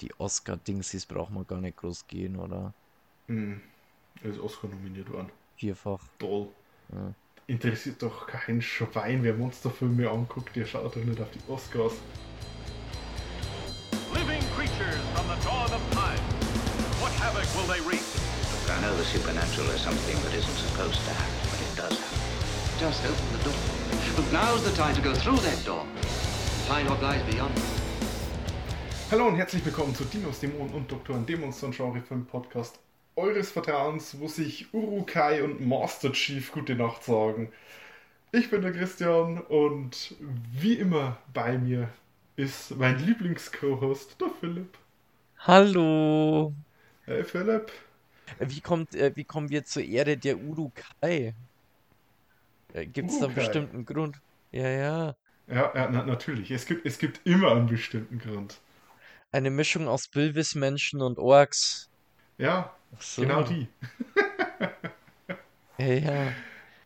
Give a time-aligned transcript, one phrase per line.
[0.00, 2.72] die Oscar-Dingsies braucht man gar nicht groß gehen, oder?
[3.26, 3.60] Hm.
[4.22, 5.30] Er ist Oscar nominiert worden.
[5.56, 6.00] Vierfach.
[6.18, 6.48] Toll.
[6.92, 7.14] Ja.
[7.46, 11.94] Interessiert doch kein Schwein, wer Monsterfilme anguckt, der schaut doch nicht auf die Oscars.
[14.14, 16.20] Living creatures from the dawn of time.
[17.00, 18.02] What havoc will they wreak?
[18.68, 22.78] I know the supernatural is something that isn't supposed to happen, but it does happen.
[22.78, 23.58] Just open the door.
[24.16, 25.84] But now's the time to go through that door
[26.70, 27.79] find what lies beyond.
[29.10, 32.78] Hallo und herzlich willkommen zu Dinos, Dämonen und Doktoren, dem und Genre Film Podcast
[33.16, 37.50] eures Vertrauens, wo sich Urukai und Master Chief gute Nacht sagen.
[38.30, 40.14] Ich bin der Christian und
[40.52, 41.88] wie immer bei mir
[42.36, 44.78] ist mein Lieblings-Co-Host, der Philipp.
[45.40, 46.54] Hallo!
[47.04, 47.72] Hey Philipp.
[48.38, 51.34] Wie, kommt, äh, wie kommen wir zur Erde der Urukai?
[52.72, 54.20] Äh, Gibt es da einen bestimmten Grund?
[54.52, 55.16] Ja, ja.
[55.48, 56.52] Ja, ja na, natürlich.
[56.52, 58.60] Es gibt, es gibt immer einen bestimmten Grund.
[59.32, 61.90] Eine Mischung aus Bilvis-Menschen und Orks.
[62.38, 63.22] Ja, so.
[63.22, 63.68] genau die.
[65.78, 66.32] Ja.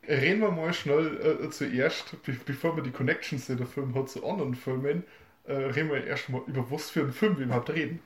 [0.06, 4.10] Reden wir mal schnell äh, zuerst, be bevor wir die Connections, die der Film hat,
[4.10, 5.04] zu anderen Filmen,
[5.44, 8.00] äh, reden wir erstmal über was für einen Film wir überhaupt reden.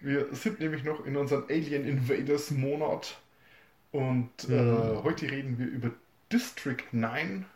[0.00, 3.18] Wir sind nämlich noch in unserem Alien Invaders Monat
[3.92, 5.02] und äh, Mhm.
[5.04, 5.90] heute reden wir über
[6.32, 7.46] District 9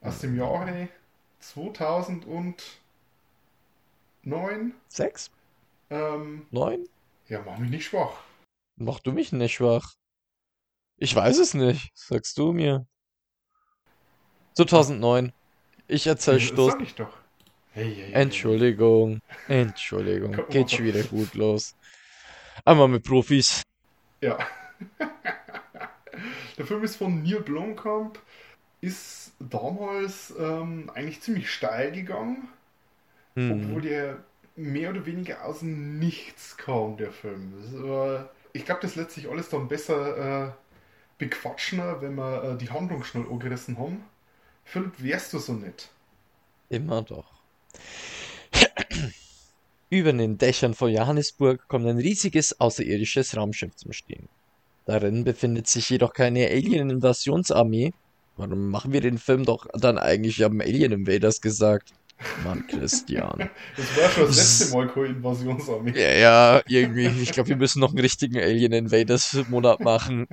[0.00, 0.88] aus dem Jahre
[4.26, 4.74] 2009.
[4.88, 5.30] Sechs?
[5.88, 6.88] Ähm, Neun?
[7.28, 8.24] ja, mach mich nicht schwach.
[8.76, 9.94] Mach du mich nicht schwach.
[10.96, 11.92] Ich weiß es nicht.
[11.94, 12.86] Sagst du mir.
[14.54, 15.32] 2009.
[15.86, 16.72] Ich erzähl Stoß.
[16.72, 17.16] sag ich doch.
[17.72, 18.12] Hey, hey, hey.
[18.14, 19.20] Entschuldigung.
[19.48, 20.36] Entschuldigung.
[20.48, 21.76] Geht schon wieder gut los.
[22.64, 23.62] Einmal mit Profis.
[24.20, 24.38] Ja.
[26.58, 28.18] Der Film ist von Neil Blomkamp,
[28.80, 32.48] ist damals ähm, eigentlich ziemlich steil gegangen,
[33.48, 33.82] obwohl Hm.
[33.82, 34.24] der
[34.56, 37.52] mehr oder weniger aus dem Nichts kam, der Film.
[37.88, 40.52] War, ich glaube, das lässt sich alles dann besser äh,
[41.18, 44.04] bequatschen, wenn wir äh, die Handlung schnell angerissen haben.
[44.64, 45.90] Philipp, wärst du so nett?
[46.68, 47.42] Immer doch.
[49.90, 54.28] Über den Dächern von Johannesburg kommt ein riesiges außerirdisches Raumschiff zum Stehen.
[54.86, 57.94] Darin befindet sich jedoch keine Alien-Invasionsarmee.
[58.36, 61.95] Warum machen wir den Film doch dann eigentlich am Alien Invaders gesagt?
[62.44, 63.50] Mann, Christian.
[63.76, 65.92] Das war schon das letzte Mal keine Invasionsarmee.
[65.98, 67.06] Ja, ja, irgendwie.
[67.22, 70.26] Ich glaube, wir müssen noch einen richtigen Alien Invaders Monat machen.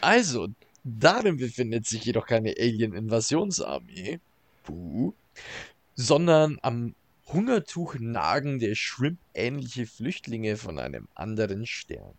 [0.00, 0.48] Also,
[0.84, 4.20] darin befindet sich jedoch keine Alien Invasionsarmee.
[5.96, 6.94] Sondern am
[7.26, 12.14] Hungertuch nagende Shrimp-ähnliche Flüchtlinge von einem anderen Stern.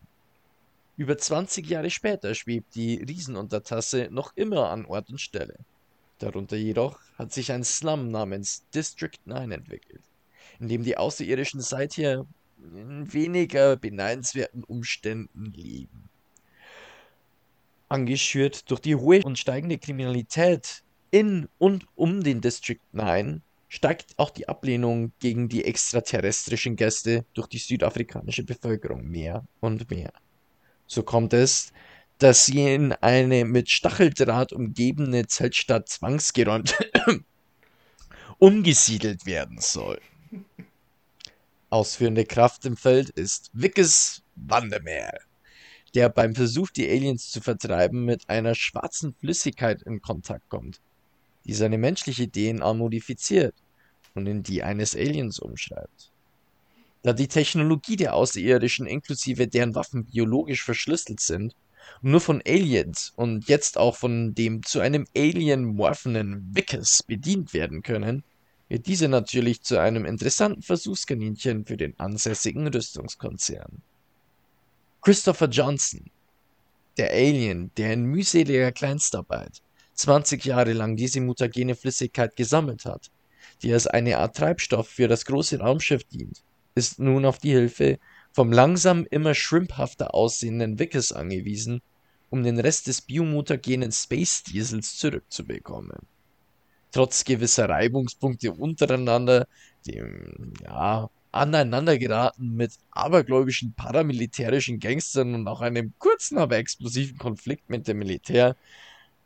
[0.97, 5.55] Über 20 Jahre später schwebt die Riesenuntertasse noch immer an Ort und Stelle.
[6.23, 10.01] Darunter jedoch hat sich ein Slum namens District 9 entwickelt
[10.59, 12.25] in dem die Außerirdischen seither
[12.57, 16.09] in weniger beneidenswerten Umständen leben.
[17.89, 24.29] Angeschürt durch die hohe und steigende Kriminalität in und um den District 9 steigt auch
[24.29, 30.13] die Ablehnung gegen die extraterrestrischen Gäste durch die südafrikanische Bevölkerung mehr und mehr.
[30.87, 31.73] So kommt es,
[32.19, 36.75] dass sie in eine mit Stacheldraht umgebene Zeltstadt zwangsgeräumt
[38.37, 39.99] umgesiedelt werden soll.
[41.69, 45.19] Ausführende Kraft im Feld ist Wickes Vandermeer,
[45.95, 50.81] der beim Versuch, die Aliens zu vertreiben, mit einer schwarzen Flüssigkeit in Kontakt kommt,
[51.45, 53.55] die seine menschliche DNA modifiziert
[54.13, 56.11] und in die eines Aliens umschreibt.
[57.01, 61.55] Da die Technologie der Außerirdischen inklusive deren Waffen biologisch verschlüsselt sind
[62.01, 67.81] nur von Aliens und jetzt auch von dem zu einem Alien morphenen Wickes bedient werden
[67.83, 68.23] können,
[68.69, 73.81] wird diese natürlich zu einem interessanten Versuchskaninchen für den ansässigen Rüstungskonzern.
[75.01, 76.09] Christopher Johnson,
[76.97, 79.61] der Alien, der in mühseliger Kleinstarbeit
[79.95, 83.11] 20 Jahre lang diese mutagene Flüssigkeit gesammelt hat,
[83.61, 86.41] die als eine Art Treibstoff für das große Raumschiff dient,
[86.75, 87.99] ist nun auf die Hilfe
[88.33, 91.81] vom langsam immer schrimphafter aussehenden Wickes angewiesen,
[92.29, 95.99] um den Rest des biomutagenen Space Diesels zurückzubekommen
[96.93, 99.47] trotz gewisser Reibungspunkte untereinander,
[99.85, 107.69] dem, ja, aneinander geraten mit abergläubischen paramilitärischen Gangstern und auch einem kurzen, aber explosiven Konflikt
[107.69, 108.55] mit dem Militär,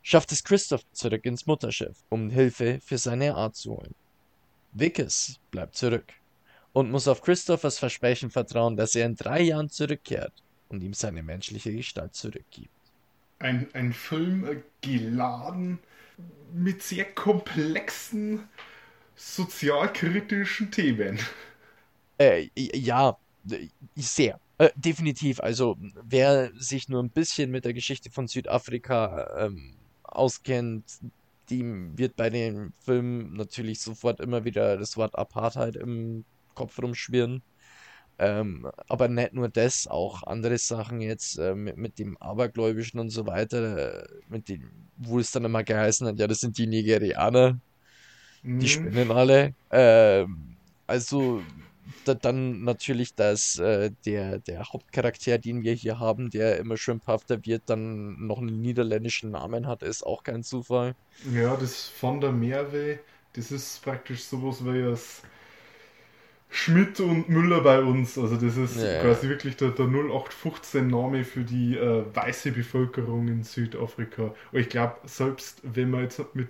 [0.02, 3.94] schafft es Christoph zurück ins Mutterschiff, um Hilfe für seine Art zu holen.
[4.72, 6.06] Wickes bleibt zurück
[6.72, 10.32] und muss auf Christophers Versprechen vertrauen, dass er in drei Jahren zurückkehrt
[10.68, 12.70] und ihm seine menschliche Gestalt zurückgibt.
[13.38, 15.78] ein, ein Film äh, geladen
[16.52, 18.48] mit sehr komplexen
[19.16, 21.18] sozialkritischen Themen.
[22.18, 23.16] Äh, ja,
[23.50, 24.40] äh, sehr.
[24.58, 25.40] Äh, definitiv.
[25.40, 30.84] Also, wer sich nur ein bisschen mit der Geschichte von Südafrika ähm, auskennt,
[31.50, 36.24] dem wird bei dem Film natürlich sofort immer wieder das Wort Apartheid im
[36.58, 37.42] Kopf rumschwirren.
[38.18, 43.10] Ähm, aber nicht nur das, auch andere Sachen jetzt äh, mit, mit dem Abergläubischen und
[43.10, 46.66] so weiter, äh, mit dem, wo es dann immer geheißen hat, ja, das sind die
[46.66, 47.60] Nigerianer,
[48.60, 48.68] die Mhm.
[48.68, 49.54] spinnen alle.
[49.70, 51.44] Ähm, also
[52.04, 57.38] da, dann natürlich, dass äh, der, der Hauptcharakter, den wir hier haben, der immer schimphafter
[57.44, 60.94] wird, dann noch einen niederländischen Namen hat, ist auch kein Zufall.
[61.24, 63.00] Ja, das von der Merwe,
[63.32, 65.22] das ist praktisch sowas wie das
[66.50, 68.16] Schmidt und Müller bei uns.
[68.18, 69.00] Also das ist Ja.
[69.02, 74.34] quasi wirklich der, der 0815-Name für die äh, weiße Bevölkerung in Südafrika.
[74.52, 76.48] Und ich glaube, selbst wenn man jetzt mit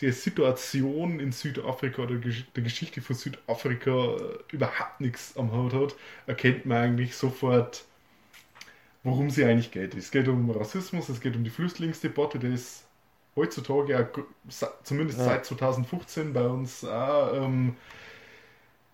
[0.00, 4.18] der Situation in Südafrika oder der Geschichte von Südafrika äh,
[4.52, 5.96] überhaupt nichts am Hut hat,
[6.28, 7.84] erkennt man eigentlich sofort,
[9.02, 9.94] worum sie eigentlich geht.
[9.94, 12.84] Es geht um Rassismus, es geht um die Flüchtlingsdebatte, die ist
[13.34, 14.08] heutzutage, ja,
[14.48, 15.24] sa- zumindest Ja.
[15.26, 17.74] seit 2015 bei uns auch, ähm,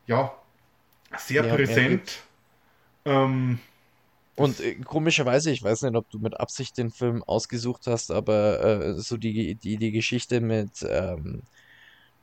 [0.06, 0.32] ja,
[1.16, 2.28] sehr mehr präsent.
[3.04, 3.60] Ähm,
[4.36, 8.60] Und äh, komischerweise, ich weiß nicht, ob du mit Absicht den Film ausgesucht hast, aber
[8.64, 11.42] äh, so die, die, die Geschichte mit ähm,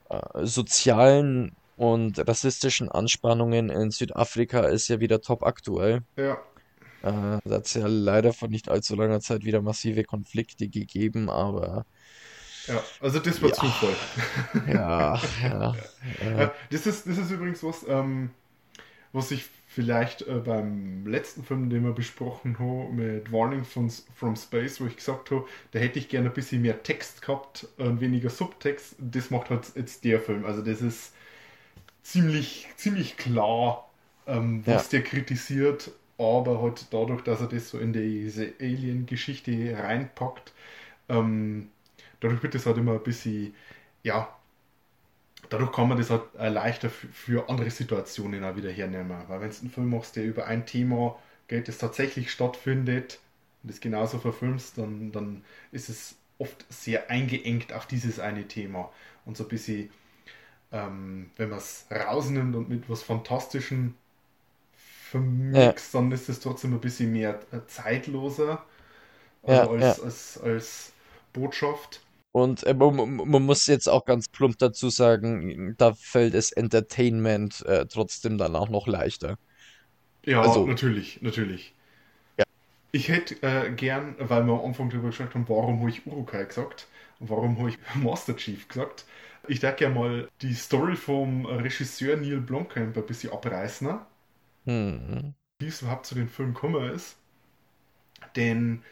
[0.10, 6.04] äh, sozialen und rassistischen Anspannungen in Südafrika ist ja wieder top aktuell.
[6.16, 6.38] ja,
[7.02, 11.30] Äh, da hat es ja leider vor nicht allzu langer Zeit wieder massive Konflikte gegeben,
[11.30, 11.86] aber
[12.68, 13.56] ja, also das war Ja.
[13.56, 13.98] Zufall.
[14.68, 15.80] ja, ja,
[16.20, 18.32] Ja, ja, das, ist, das ist übrigens was, ähm,
[19.14, 24.36] was ich vielleicht äh, beim letzten Film, den wir besprochen haben, mit Warning from, from
[24.36, 28.02] Space, wo ich gesagt habe, da hätte ich gerne ein bisschen mehr Text gehabt und
[28.02, 28.96] weniger Subtext.
[29.00, 30.46] Das macht halt jetzt der Film.
[30.46, 31.14] Also das ist
[32.04, 33.90] ziemlich, ziemlich klar,
[34.28, 40.54] ähm, was der kritisiert, aber halt dadurch, dass er das so in diese Alien-Geschichte reinpackt,
[41.10, 41.70] ähm,
[42.22, 43.56] dadurch wird es halt immer ein bisschen,
[44.04, 44.36] ja,
[45.50, 49.24] dadurch kann man das halt äh, leichter für, andere Situationen auch wieder hernehmen.
[49.28, 53.20] Weil wenn du einen Film machst, der über ein Thema geht, das tatsächlich stattfindet
[53.64, 58.92] und das genauso verfilmst, dann, dann ist es oft sehr eingeengt auf dieses eine Thema.
[59.26, 59.90] Und so ein bisschen,
[60.72, 63.96] ähm, wenn man es rausnimmt und mit was Fantastischem
[65.12, 68.64] vermixt, dann ist es trotzdem ein bisschen mehr äh, zeitloser
[69.44, 70.04] also Ja, als, ja.
[70.04, 70.94] als, als
[71.34, 72.02] Botschaft.
[72.32, 77.86] Und äh, man, muss jetzt auch ganz plump dazu sagen, da fällt es Entertainment äh,
[77.88, 79.38] trotzdem dann auch noch leichter.
[80.26, 81.74] Ja, Also- natürlich, natürlich.
[82.38, 82.46] Ja.
[82.92, 86.46] Ich hätte äh, gern, weil wir am Anfang darüber gesprochen haben, warum habe ich Urukai
[86.46, 86.88] gesagt
[87.20, 89.06] und warum habe ich Master Chief gesagt.
[89.48, 93.98] Ich darf gerne mal die Story vom Regisseur Neil Blomkamp ein bisschen abreißen?
[94.66, 95.34] Hm.
[95.60, 97.18] wie es überhaupt zu dem Film gekommen ist.
[98.36, 98.84] Denn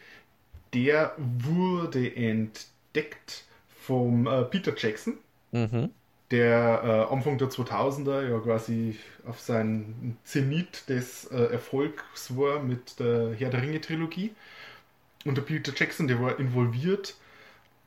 [0.74, 2.66] der wurde entdeckt
[3.68, 5.18] vom äh, Peter Jackson,
[5.52, 5.90] Mhm.
[6.30, 8.96] der äh, Anfang der 2000er ja quasi
[9.26, 14.34] auf seinen Zenit des äh, Erfolgs war mit der Herr der Ringe Trilogie.
[15.24, 17.16] Und der Peter Jackson, der war involviert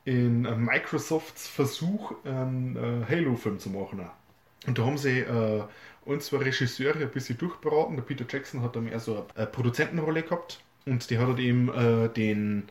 [0.04, 4.08] in äh, Microsofts Versuch, einen äh, Halo-Film zu machen.
[4.66, 5.64] Und da haben sie äh,
[6.04, 7.96] uns zwei Regisseure ein bisschen durchberaten.
[7.96, 10.60] Der Peter Jackson hat dann eher so eine Produzentenrolle gehabt.
[10.86, 12.68] Und der hat halt eben äh, den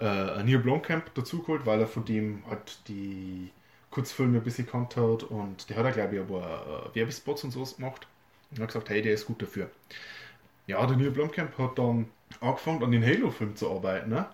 [0.00, 3.52] äh, Neil Blomkamp dazugeholt, weil er von dem halt die
[3.90, 5.24] Kurzfilme ein bisschen gekannt hat.
[5.24, 8.06] Und der hat ja, glaube ich, aber äh, Werbespots und sowas gemacht.
[8.50, 9.70] Und hat gesagt, hey, der ist gut dafür.
[10.66, 12.06] Ja, der Neil Blomkamp hat dann
[12.40, 14.10] angefangen, an den Halo-Film zu arbeiten.
[14.10, 14.26] Ne?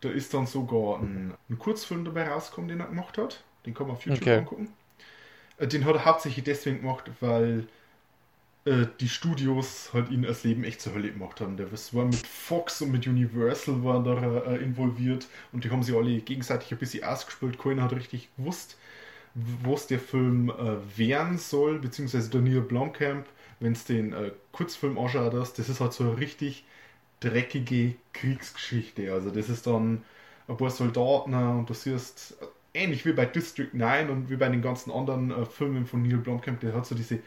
[0.00, 3.44] Da ist dann sogar ein, ein Kurzfilm dabei rausgekommen, den er gemacht hat.
[3.66, 4.36] Den kann man auf YouTube Okay.
[4.36, 4.68] angucken.
[5.58, 7.68] Äh, Den hat er hauptsächlich deswegen gemacht, weil
[8.64, 11.56] äh, die Studios halt ihn das Leben echt zur Hölle gemacht haben.
[11.56, 15.82] Der das war mit Fox und mit Universal war da äh, involviert und die haben
[15.82, 17.58] sich alle gegenseitig ein bisschen ausgespielt.
[17.58, 18.76] Keiner hat richtig gewusst,
[19.34, 23.26] was der Film äh, werden soll, beziehungsweise der Neil Blomkamp,
[23.60, 26.64] wenn es den äh, Kurzfilm anschaut, das ist halt so eine richtig
[27.20, 29.12] dreckige Kriegsgeschichte.
[29.12, 30.02] Also das ist dann
[30.48, 34.48] ein paar Soldaten und du siehst, äh, ähnlich wie bei District 9 und wie bei
[34.48, 37.20] den ganzen anderen äh, Filmen von Neil Blomkamp, der hat so diese,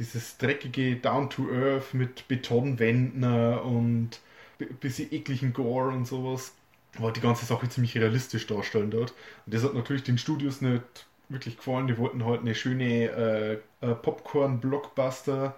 [0.00, 4.18] dieses dreckige Down-to-Earth mit Betonwänden äh, und
[4.58, 6.54] bi- bisschen ekligen Gore und sowas,
[6.98, 9.12] aber die ganze Sache ziemlich realistisch darstellen dort.
[9.46, 10.82] Und das hat natürlich den Studios nicht
[11.28, 13.52] wirklich gefallen, die wollten halt eine schöne äh,
[13.86, 15.54] äh, Popcorn-Blockbuster.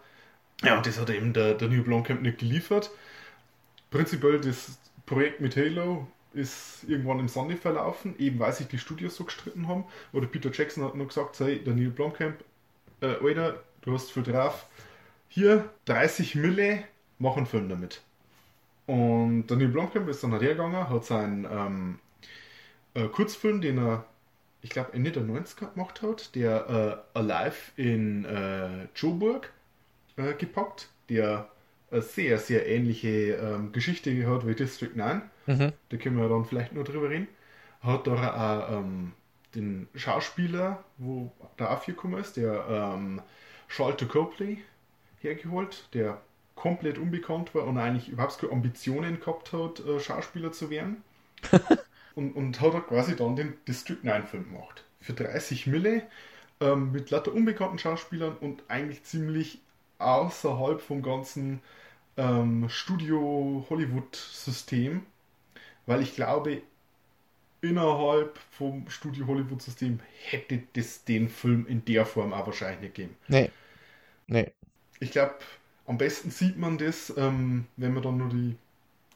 [0.62, 2.90] Ja, und das hat eben der, der Neil Blomkamp nicht geliefert.
[3.90, 9.16] Prinzipiell das Projekt mit Halo ist irgendwann im Sande verlaufen, eben weil sich die Studios
[9.16, 9.84] so gestritten haben.
[10.12, 12.42] Oder Peter Jackson hat nur gesagt, hey, der Neil Blomkamp,
[13.00, 14.66] äh, Alter, du hast viel drauf,
[15.28, 16.84] hier 30 Mille,
[17.18, 18.02] mach einen Film damit.
[18.86, 21.98] Und Neil Blomkamp ist dann hergegangen, hat seinen ähm,
[22.94, 24.04] äh, Kurzfilm, den er,
[24.60, 29.52] ich glaube, Ende der 90er gemacht hat, der äh, Alive in äh, Joburg
[30.16, 31.48] äh, gepackt, der
[31.90, 35.22] eine sehr, sehr ähnliche ähm, Geschichte hat wie District 9.
[35.46, 35.72] Mhm.
[35.88, 37.28] Da können wir dann vielleicht nur drüber reden.
[37.82, 38.12] Hat da
[38.66, 39.12] auch ähm,
[39.54, 43.20] den Schauspieler, wo der aufgekommen ist, der ähm,
[43.74, 44.62] Charlton Copley
[45.20, 46.20] hergeholt, der
[46.54, 51.02] komplett unbekannt war und eigentlich überhaupt keine Ambitionen gehabt hat, äh, Schauspieler zu werden.
[52.14, 54.84] und, und hat er quasi dann den District 9 Film gemacht.
[55.00, 56.02] Für 30 Mille
[56.60, 59.60] ähm, mit lauter unbekannten Schauspielern und eigentlich ziemlich
[59.98, 61.60] außerhalb vom ganzen
[62.16, 65.04] ähm, Studio-Hollywood-System,
[65.86, 66.62] weil ich glaube,
[67.62, 73.16] innerhalb vom Studio-Hollywood-System hätte das den Film in der Form auch wahrscheinlich nicht gegeben.
[73.28, 73.50] Nee.
[74.26, 74.52] Nee.
[75.00, 75.34] Ich glaube,
[75.86, 78.56] am besten sieht man das, ähm, wenn man dann nur die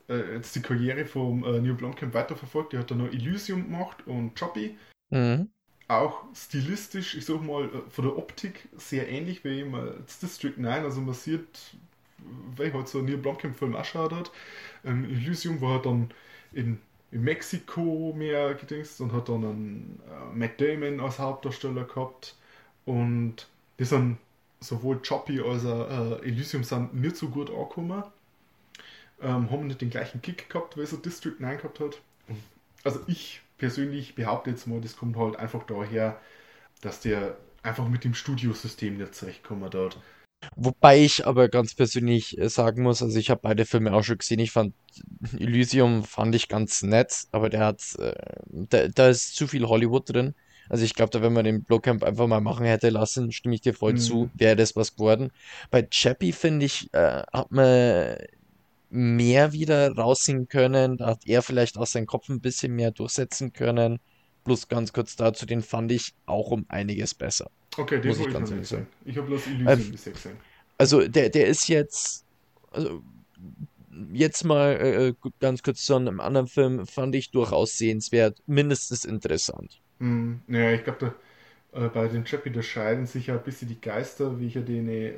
[0.09, 2.73] äh, jetzt die Karriere vom äh, Neil Blomkamp weiterverfolgt.
[2.73, 4.77] Der hat dann noch Elysium gemacht und Choppy.
[5.11, 5.51] Mhm.
[5.89, 10.55] Auch stilistisch, ich sag mal, äh, von der Optik sehr ähnlich wie immer jetzt District
[10.57, 10.85] 9.
[10.85, 11.77] Also man sieht,
[12.57, 14.31] weil halt so ein Neil Blomkamp-Film ausschaut hat.
[14.85, 16.11] Ähm, Elysium war dann
[16.53, 16.79] in,
[17.11, 22.37] in Mexiko mehr gedingst und hat dann einen äh, Matt Damon als Hauptdarsteller gehabt.
[22.85, 23.49] Und
[23.79, 24.19] die sind
[24.67, 28.03] sowohl Choppy als auch äh, Elysium sind nicht so gut angekommen.
[29.23, 32.01] Ähm, haben nicht den gleichen Kick gehabt, wie so District 9 gehabt hat.
[32.29, 32.39] Und
[32.85, 36.21] also ich persönlich behaupte jetzt mal, das kommt halt einfach daher,
[36.83, 39.99] dass der einfach mit dem Studiosystem nicht zurechtkommen dort.
[40.55, 44.19] Wobei ich aber ganz persönlich äh, sagen muss, also ich habe beide Filme auch schon
[44.19, 44.39] gesehen.
[44.39, 44.75] Ich fand
[45.39, 48.15] Elysium fand ich ganz nett, aber der hat, äh,
[48.47, 50.35] da, da ist zu viel Hollywood drin.
[50.69, 53.61] Also ich glaube, da wenn man den Blowcamp einfach mal machen hätte lassen, stimme ich
[53.63, 53.97] dir voll Mhm.
[53.97, 55.31] zu, wäre das was geworden.
[55.71, 58.17] Bei Chappie finde ich, äh, hat man
[58.89, 60.97] mehr wieder rausziehen können.
[60.99, 63.99] Da hat er vielleicht auch seinen Kopf ein bisschen mehr durchsetzen können.
[64.45, 67.51] Plus ganz kurz dazu, den fand ich auch um einiges besser.
[67.79, 68.87] Okay, den Muss ich ganz ehrlich sehen.
[69.05, 70.39] Ich habe bloß Elysium Ähm, bisher gesehen.
[70.79, 72.25] Also der, der ist jetzt,
[72.71, 73.03] also
[74.13, 79.05] jetzt mal äh, gu- ganz kurz zu einem anderen Film, fand ich durchaus sehenswert, mindestens
[79.05, 79.81] interessant.
[79.99, 81.15] Hm, naja, ich glaube,
[81.73, 84.63] äh, bei den Chappie, da scheiden sich ja ein bisschen die Geister, wie ich ja
[84.63, 85.15] den äh,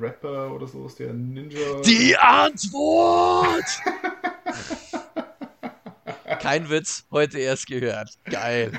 [0.00, 1.80] Rapper oder so ist, der Ninja.
[1.84, 3.64] Die Antwort!
[6.40, 8.10] Kein Witz, heute erst gehört.
[8.24, 8.72] Geil.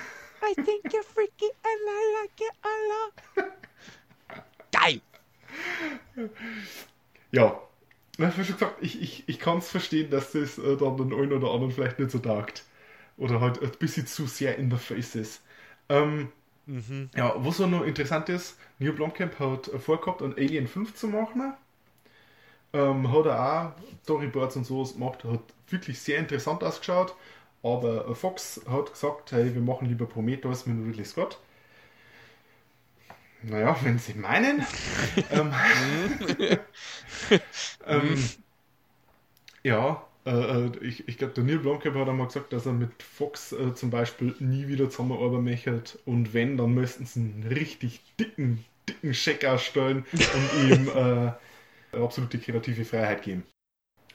[0.44, 3.14] I think you're freaky and I like it a lot.
[4.72, 5.02] Geil.
[7.32, 7.60] Ja,
[8.82, 12.00] ich, ich, ich kann es verstehen, dass das äh, dann den einen oder anderen vielleicht
[12.00, 12.64] nicht so taugt.
[13.18, 15.42] Oder halt ein bisschen zu sehr in the face ist.
[15.90, 16.30] Ähm,
[17.16, 21.54] Ja, was auch noch interessant ist, Neil Blomkamp hat vorgehabt, einen Alien 5 zu machen.
[22.74, 27.16] Ähm, hat er auch Storyboards und sowas gemacht, hat wirklich sehr interessant ausgeschaut.
[27.64, 31.40] Aber äh, Fox hat gesagt, hey, wir machen lieber Prometheus mit Ridley Scott.
[33.44, 34.66] Naja, wenn sie meinen.
[35.32, 35.54] ähm,
[37.86, 38.30] ähm,
[39.64, 40.17] ja, äh, äh,
[40.82, 43.90] ich, ich glaube, der Neil Blomkamp hat einmal gesagt, dass er mit Fox äh, zum
[43.90, 45.82] Beispiel nie wieder zusammenarbeiten möchte.
[46.06, 51.32] Und wenn, dann müssten sie einen richtig dicken, dicken Scheck ausstellen und ihm äh,
[51.98, 53.44] absolute kreative Freiheit geben.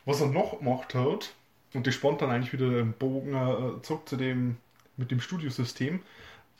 [0.05, 1.35] Was er noch gemacht hat,
[1.75, 4.57] und das spannt dann eigentlich wieder den Bogen äh, zurück zu dem
[4.97, 6.01] mit dem Studiosystem,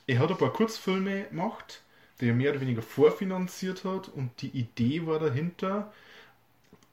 [0.07, 1.83] er hat ein paar Kurzfilme gemacht,
[2.19, 5.93] die er mehr oder weniger vorfinanziert hat und die Idee war dahinter,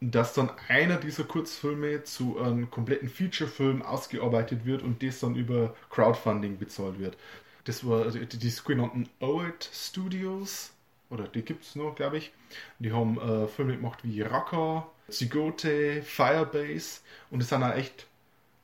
[0.00, 5.74] dass dann einer dieser Kurzfilme zu einem kompletten Featurefilm ausgearbeitet wird und das dann über
[5.90, 7.16] Crowdfunding bezahlt wird.
[7.64, 10.72] Das war die, die sogenannten OED Studios,
[11.10, 12.32] oder die gibt es noch, glaube ich.
[12.78, 18.06] Die haben äh, Filme gemacht wie Raqqa, Zigote, Firebase und es sind auch echt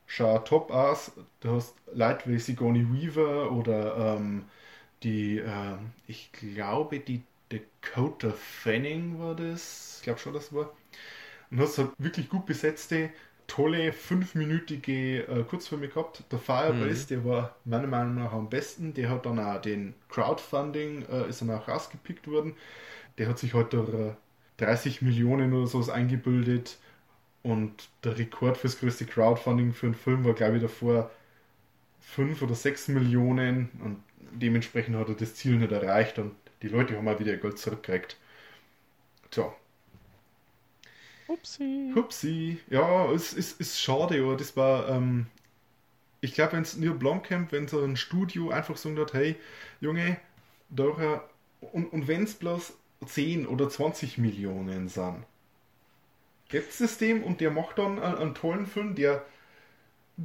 [0.07, 1.11] schau top aus.
[1.41, 4.45] Du hast Leute wie Sigourney Weaver oder ähm,
[5.03, 9.97] die, ähm, ich glaube, die Dakota Fanning war das.
[9.97, 10.71] Ich glaube schon, das war.
[11.51, 13.09] Und hast halt wirklich gut besetzte,
[13.47, 16.23] tolle, fünfminütige äh, Kurzfilme gehabt.
[16.31, 18.93] Der Firebase, der war meiner Meinung nach am besten.
[18.93, 22.55] Der hat dann auch den Crowdfunding, äh, ist dann auch rausgepickt worden.
[23.17, 24.15] Der hat sich halt durch äh,
[24.57, 26.79] 30 Millionen oder sowas eingebildet.
[27.43, 31.11] Und der Rekord fürs größte Crowdfunding für einen Film war, glaube ich, davor
[32.01, 33.69] 5 oder 6 Millionen.
[33.83, 36.19] Und dementsprechend hat er das Ziel nicht erreicht.
[36.19, 38.17] Und die Leute haben mal wieder ihr Geld zurückgekriegt.
[39.31, 39.55] Tja,
[41.27, 41.91] Upsi.
[41.93, 42.59] Hupsi.
[42.69, 45.27] Ja, es ist, ist schade, aber das war, ähm,
[46.21, 49.35] ich glaube, wenn es Neil Blomkamp, wenn so ein Studio einfach so hat, hey,
[49.81, 50.17] Junge,
[50.69, 51.23] da,
[51.59, 52.73] und, und wenn es bloß
[53.05, 55.25] 10 oder 20 Millionen sind.
[56.49, 59.25] Jetzt ist dem und der macht dann einen, einen tollen Film, der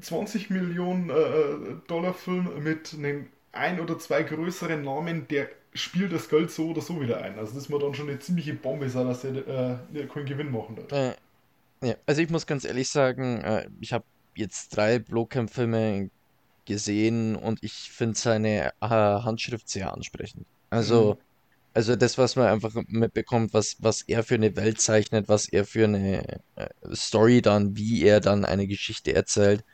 [0.00, 6.28] 20 Millionen äh, Dollar Film mit einem ein oder zwei größeren Namen, der spielt das
[6.28, 7.38] Geld so oder so wieder ein.
[7.38, 10.50] Also das ist mir dann schon eine ziemliche Bombe sein, dass er äh, keinen Gewinn
[10.50, 10.92] machen wird.
[10.92, 11.14] Äh,
[11.84, 16.10] ja, also ich muss ganz ehrlich sagen, äh, ich habe jetzt drei Blowcamp-Filme
[16.66, 20.46] gesehen und ich finde seine äh, Handschrift sehr ansprechend.
[20.70, 21.22] Also, Mhm.
[21.74, 25.66] also das, was man einfach mitbekommt, was, was er für eine Welt zeichnet, was er
[25.66, 29.64] für eine äh, Story dann, wie er dann eine Geschichte erzählt,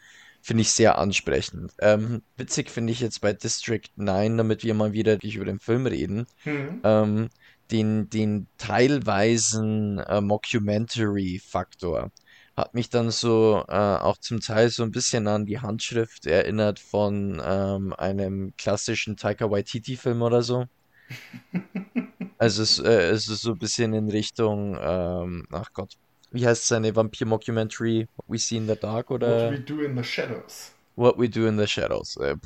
[0.40, 1.72] finde ich sehr ansprechend.
[1.80, 5.86] Ähm, witzig finde ich jetzt bei District 9, damit wir mal wieder über den Film
[5.86, 6.80] reden, Mhm.
[6.84, 7.28] ähm,
[7.70, 12.10] den, den teilweisen äh, Mockumentary-Faktor.
[12.56, 16.80] Hat mich dann so äh, auch zum Teil so ein bisschen an die Handschrift erinnert
[16.80, 20.64] von ähm, einem klassischen Taika Waititi-Film oder so.
[22.38, 25.94] Also es, äh, es ist so ein bisschen in Richtung, ähm, ach Gott,
[26.30, 28.06] wie heißt seine Vampir-Mockumentary?
[28.16, 30.72] What We See in the Dark What oder We Do in the Shadows.
[30.96, 32.16] What We Do in the Shadows?
[32.16, 32.36] Äh,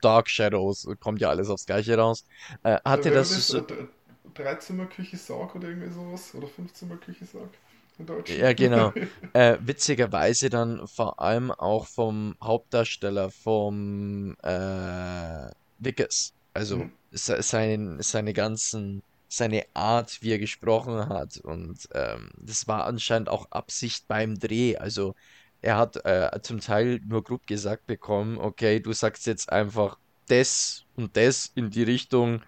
[0.00, 2.24] Dark Shadows, kommt ja alles aufs Gleiche raus.
[2.62, 3.88] Äh, hatte Wäre das das so, äh, Dre-
[4.34, 6.34] Dreizimmerküche Sarg oder irgendwie sowas?
[6.34, 7.50] Oder Fünfzimmerküche Sarg
[7.98, 8.30] in Deutsch?
[8.38, 8.92] Ja, genau.
[9.32, 16.32] Äh, witzigerweise dann vor allem auch vom Hauptdarsteller, vom äh, Vickers.
[16.52, 16.90] Also Mhm.
[17.12, 21.38] se- sein, seine ganzen, seine Art, wie er gesprochen hat.
[21.38, 24.76] Und ähm, das war anscheinend auch Absicht beim Dreh.
[24.76, 25.14] Also
[25.62, 30.84] er hat äh, zum Teil nur grob gesagt bekommen, okay, du sagst jetzt einfach das
[30.96, 32.42] und das in die Richtung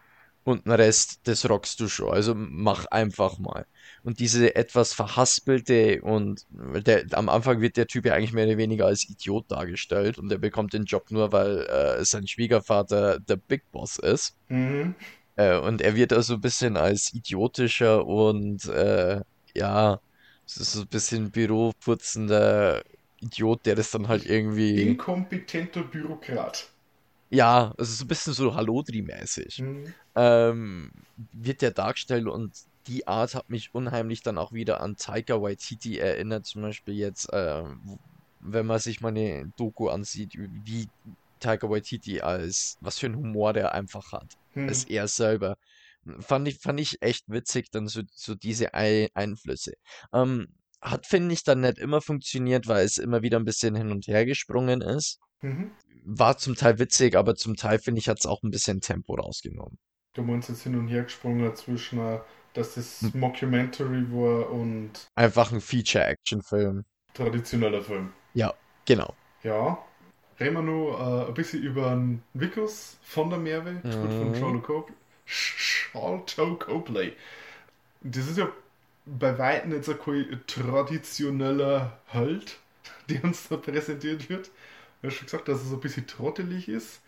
[0.45, 2.13] und den Rest, das rockst du schon.
[2.13, 3.67] Also mach einfach mal.
[4.03, 8.57] Und diese etwas verhaspelte und der, am Anfang wird der Typ ja eigentlich mehr oder
[8.57, 13.37] weniger als Idiot dargestellt und er bekommt den Job nur, weil äh, sein Schwiegervater der
[13.37, 14.37] Big Boss ist.
[14.49, 14.97] Mhm.
[15.37, 19.21] Äh, und er wird also ein bisschen als idiotischer und äh,
[19.55, 20.01] ja,
[20.47, 22.83] so ein bisschen büroputzender
[23.21, 26.73] Idiot, der das dann halt irgendwie, Inkompetenter Bürokrat.
[27.31, 29.63] ja, ist so ein bisschen so Hallodri-mäßig.
[29.63, 29.95] Mhm.
[30.17, 30.93] ähm,
[31.33, 32.55] wird der dargestellt und
[32.87, 37.29] die Art hat mich unheimlich dann auch wieder an Taika Waititi erinnert, zum Beispiel jetzt,
[37.33, 38.01] ähm,
[38.41, 40.91] wenn man sich mal eine Doku ansieht, wie
[41.41, 44.95] Taika Waititi als, was für einen Humor der einfach hat, als Mhm.
[44.95, 45.57] er selber.
[46.21, 49.73] Fand ich, fand ich echt witzig, dann so, so diese Ei Einflüsse.
[50.13, 50.49] Ähm,
[50.81, 54.09] hat, finde ich, dann nicht immer funktioniert, weil es immer wieder ein bisschen hin und
[54.09, 55.21] her gesprungen ist.
[55.43, 55.71] Mhm.
[56.05, 59.15] War zum Teil witzig, aber zum Teil, finde ich, hat es auch ein bisschen Tempo
[59.15, 59.79] rausgenommen.
[60.15, 62.19] Du meinst jetzt hin und her gesprungen zwischen, äh,
[62.53, 63.13] dass das Hm.
[63.21, 66.85] Mockumentary war und Einfach ein Feature-Action-Film.
[67.15, 68.13] traditioneller Film.
[68.35, 68.53] Ja,
[68.85, 69.15] genau.
[69.45, 69.79] Ja.
[70.43, 74.35] Reden wir nur äh, ein bisschen über den Vickers von der Merve, gespielt von Mhm.
[74.35, 74.95] Charlotte Copley.
[75.27, 77.13] Charlton Copley.
[78.03, 78.49] Das ist ja
[79.07, 82.59] bei weitem jetzt kein traditioneller Held,
[83.09, 84.47] der uns da präsentiert wird.
[84.47, 87.01] Ich habe schon gesagt, dass er so ein bisschen trottelig ist,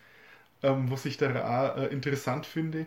[0.62, 1.28] ähm, was ich da
[1.74, 2.86] auch äh, interessant finde.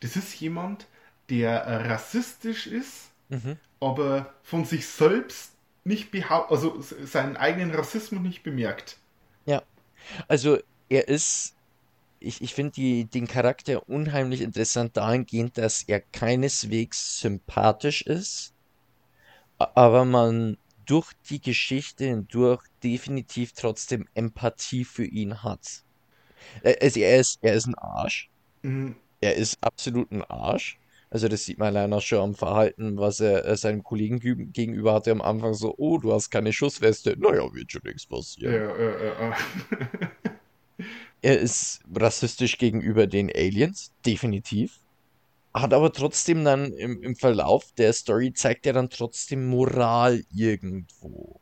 [0.00, 0.86] Das ist jemand,
[1.30, 3.58] der äh, rassistisch ist, Mhm.
[3.80, 5.52] aber von sich selbst
[5.84, 8.96] nicht behauptet, also seinen eigenen Rassismus nicht bemerkt.
[10.28, 11.54] Also, er ist,
[12.20, 18.54] ich, ich finde den Charakter unheimlich interessant dahingehend, dass er keineswegs sympathisch ist,
[19.58, 25.84] aber man durch die Geschichte hindurch definitiv trotzdem Empathie für ihn hat.
[26.64, 28.30] Also, er ist, er ist ein Arsch.
[28.62, 28.96] Mhm.
[29.20, 30.78] Er ist absolut ein Arsch.
[31.10, 34.20] Also das sieht man auch schon am Verhalten, was er äh, seinem Kollegen
[34.52, 37.16] gegenüber hatte am Anfang so, oh, du hast keine Schussweste.
[37.18, 38.06] Naja, wird schon nichts
[38.42, 38.52] Ja, passieren.
[38.52, 39.36] ja, ja, ja.
[41.20, 44.80] Er ist rassistisch gegenüber den Aliens, definitiv.
[45.54, 51.40] Hat aber trotzdem dann im, im Verlauf der Story zeigt er dann trotzdem Moral irgendwo.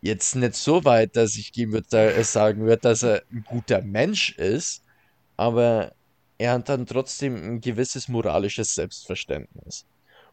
[0.00, 1.52] Jetzt nicht so weit, dass ich
[1.90, 4.84] da, äh, sagen würde, dass er ein guter Mensch ist,
[5.36, 5.92] aber
[6.42, 9.86] er hat dann trotzdem ein gewisses moralisches Selbstverständnis.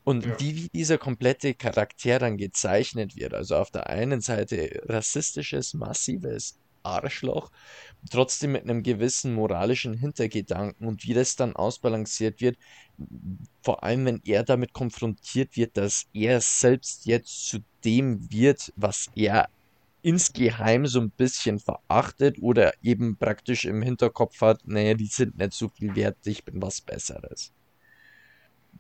[0.04, 0.39] Und Ja.
[0.39, 6.58] wie, wie dieser komplette Charakter dann gezeichnet wird, also auf der einen Seite rassistisches, massives
[6.82, 7.52] Arschloch,
[8.10, 12.58] trotzdem mit einem gewissen moralischen Hintergedanken und wie das dann ausbalanciert wird,
[13.62, 19.10] vor allem wenn er damit konfrontiert wird, dass er selbst jetzt zu dem wird, was
[19.15, 19.50] er
[20.02, 25.54] insgeheim so ein bisschen verachtet oder eben praktisch im Hinterkopf hat, naja, die sind nicht
[25.54, 27.54] so viel wert, ich bin was Besseres.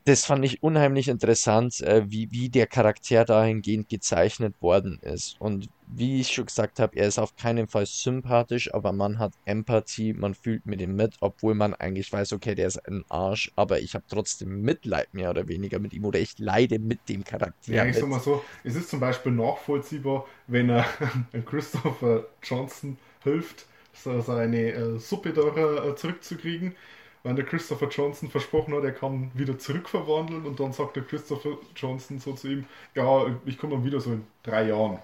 [0.05, 5.35] Das fand ich unheimlich interessant, äh, wie, wie der Charakter dahingehend gezeichnet worden ist.
[5.39, 9.33] Und wie ich schon gesagt habe, er ist auf keinen Fall sympathisch, aber man hat
[9.45, 13.51] Empathie, man fühlt mit ihm mit, obwohl man eigentlich weiß, okay, der ist ein Arsch,
[13.55, 17.23] aber ich habe trotzdem Mitleid mehr oder weniger mit ihm oder ich leide mit dem
[17.23, 17.73] Charakter.
[17.73, 18.01] Ja, ich mit.
[18.01, 20.85] sag mal so, es ist zum Beispiel nachvollziehbar, wenn er
[21.45, 26.75] Christopher Johnson hilft, seine äh, Suppe da äh, zurückzukriegen
[27.23, 31.57] wenn der Christopher Johnson versprochen hat, er kann wieder zurückverwandeln und dann sagt der Christopher
[31.75, 34.99] Johnson so zu ihm, ja, ich komme wieder so in drei Jahren.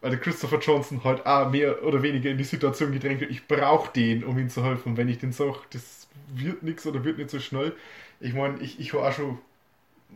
[0.00, 3.46] Weil der Christopher Johnson halt auch mehr oder weniger in die Situation gedrängt wird, ich
[3.46, 4.90] brauche den, um ihm zu helfen.
[4.90, 7.74] Und wenn ich den sage, das wird nichts oder wird nicht so schnell.
[8.18, 9.38] Ich meine, ich, ich habe auch schon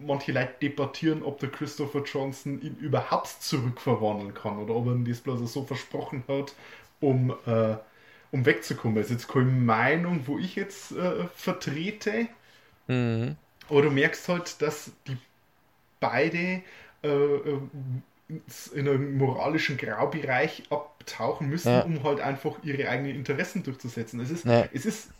[0.00, 5.04] manche Leute debattieren, ob der Christopher Johnson ihn überhaupt zurückverwandeln kann oder ob er ihm
[5.04, 6.54] das bloß so versprochen hat,
[7.00, 7.76] um äh,
[8.34, 8.96] um wegzukommen.
[8.96, 12.26] Das ist jetzt keine Meinung, wo ich jetzt äh, vertrete.
[12.88, 13.36] Mhm.
[13.68, 15.16] Aber du merkst halt, dass die
[16.00, 16.62] beide
[17.02, 17.60] äh, äh
[18.74, 21.82] in einem moralischen Graubereich abtauchen müssen, ja.
[21.82, 24.18] um halt einfach ihre eigenen Interessen durchzusetzen.
[24.18, 24.66] Es ist, ja.
[24.72, 25.10] es ist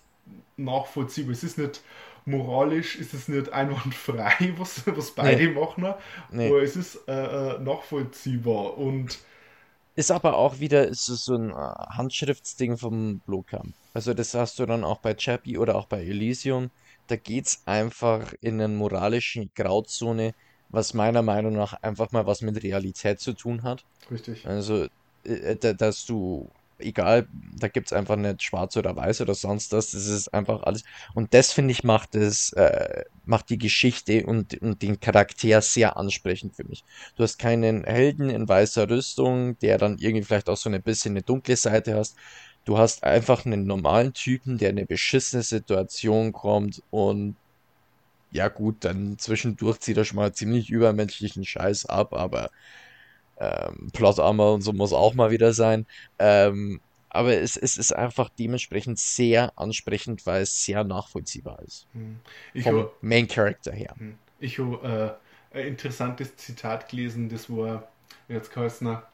[0.56, 1.82] nachvollziehbar, es ist nicht
[2.24, 5.52] moralisch, es ist nicht einwandfrei, was, was beide nee.
[5.52, 5.94] machen,
[6.30, 6.48] nee.
[6.48, 9.18] aber es ist äh, äh nachvollziehbar und
[9.94, 13.74] ist aber auch wieder so, so ein äh, Handschriftsding vom Blowcamp.
[13.92, 16.70] Also das hast du dann auch bei Chappie oder auch bei Elysium.
[17.06, 20.34] Da geht es einfach in eine moralische Grauzone,
[20.68, 23.84] was meiner Meinung nach einfach mal was mit Realität zu tun hat.
[24.10, 24.46] Richtig.
[24.46, 24.88] Also,
[25.24, 29.92] äh, dass du egal, da gibt es einfach nicht schwarz oder weiß oder sonst was,
[29.92, 30.84] das ist einfach alles.
[31.14, 35.96] Und das, finde ich, macht es, äh, macht die Geschichte und, und den Charakter sehr
[35.96, 36.84] ansprechend für mich.
[37.16, 41.12] Du hast keinen Helden in weißer Rüstung, der dann irgendwie vielleicht auch so ein bisschen
[41.12, 42.16] eine dunkle Seite hast.
[42.64, 47.36] Du hast einfach einen normalen Typen, der in eine beschissene Situation kommt und
[48.30, 52.50] ja gut, dann zwischendurch zieht er schon mal ziemlich übermenschlichen Scheiß ab, aber
[53.38, 55.86] ähm, Plot Armor und so muss auch mal wieder sein.
[56.18, 61.86] Ähm, aber es, es ist einfach dementsprechend sehr ansprechend, weil es sehr nachvollziehbar ist.
[61.92, 62.18] Hm.
[62.52, 63.94] Ich Vom hab, Main Character her.
[63.96, 64.18] Hm.
[64.40, 65.18] Ich habe
[65.52, 67.88] äh, ein interessantes Zitat gelesen, das war
[68.28, 69.04] jetzt Kaisner.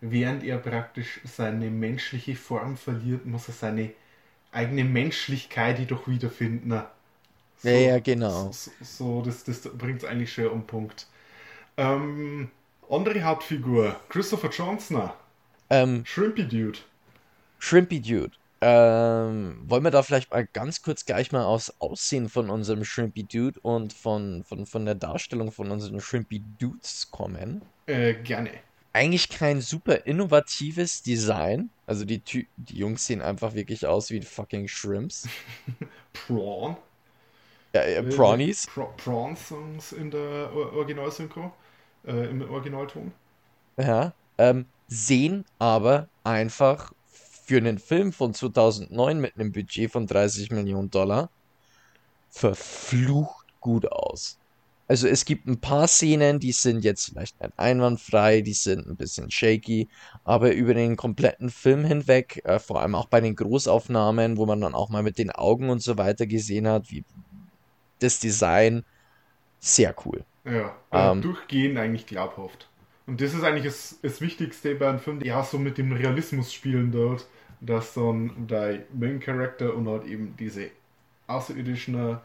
[0.00, 3.92] Während er praktisch seine menschliche Form verliert, muss er seine
[4.52, 6.82] eigene Menschlichkeit jedoch wiederfinden.
[7.58, 8.52] So, ja, ja, genau.
[8.52, 11.06] So, so das, das bringt es eigentlich schon um Punkt.
[11.76, 12.50] Ähm,
[12.90, 15.10] andere Hauptfigur, Christopher Johnson.
[15.70, 16.78] Ähm, Shrimpy Dude.
[17.58, 18.32] Shrimpy Dude.
[18.60, 23.22] Ähm, wollen wir da vielleicht mal ganz kurz gleich mal aufs Aussehen von unserem Shrimpy
[23.22, 27.62] Dude und von, von, von der Darstellung von unseren Shrimpy Dudes kommen?
[27.86, 28.50] Äh, gerne.
[28.92, 31.70] Eigentlich kein super innovatives Design.
[31.86, 35.28] Also die, Ty die Jungs sehen einfach wirklich aus wie fucking Shrimps.
[36.12, 36.76] Prawn.
[37.74, 38.66] Ja, äh, Prawnies.
[38.66, 41.52] Pra Prawn-Songs in der Originalsynchro
[42.08, 43.12] äh, im Originalton.
[43.76, 50.50] Ja, ähm, sehen aber einfach für einen Film von 2009 mit einem Budget von 30
[50.50, 51.30] Millionen Dollar
[52.30, 54.38] verflucht gut aus.
[54.88, 58.96] Also es gibt ein paar Szenen, die sind jetzt vielleicht nicht einwandfrei, die sind ein
[58.96, 59.86] bisschen shaky,
[60.24, 64.62] aber über den kompletten Film hinweg, äh, vor allem auch bei den Großaufnahmen, wo man
[64.62, 67.04] dann auch mal mit den Augen und so weiter gesehen hat, wie
[67.98, 68.84] das Design,
[69.60, 70.24] sehr cool.
[70.44, 72.68] Ja, ähm, durchgehend eigentlich glaubhaft.
[73.06, 76.52] Und das ist eigentlich das, das Wichtigste bei einem Film, ja, so mit dem Realismus
[76.52, 77.26] spielen dort,
[77.60, 80.70] dass dann der Main Character und halt eben diese
[81.26, 82.18] außerirdischen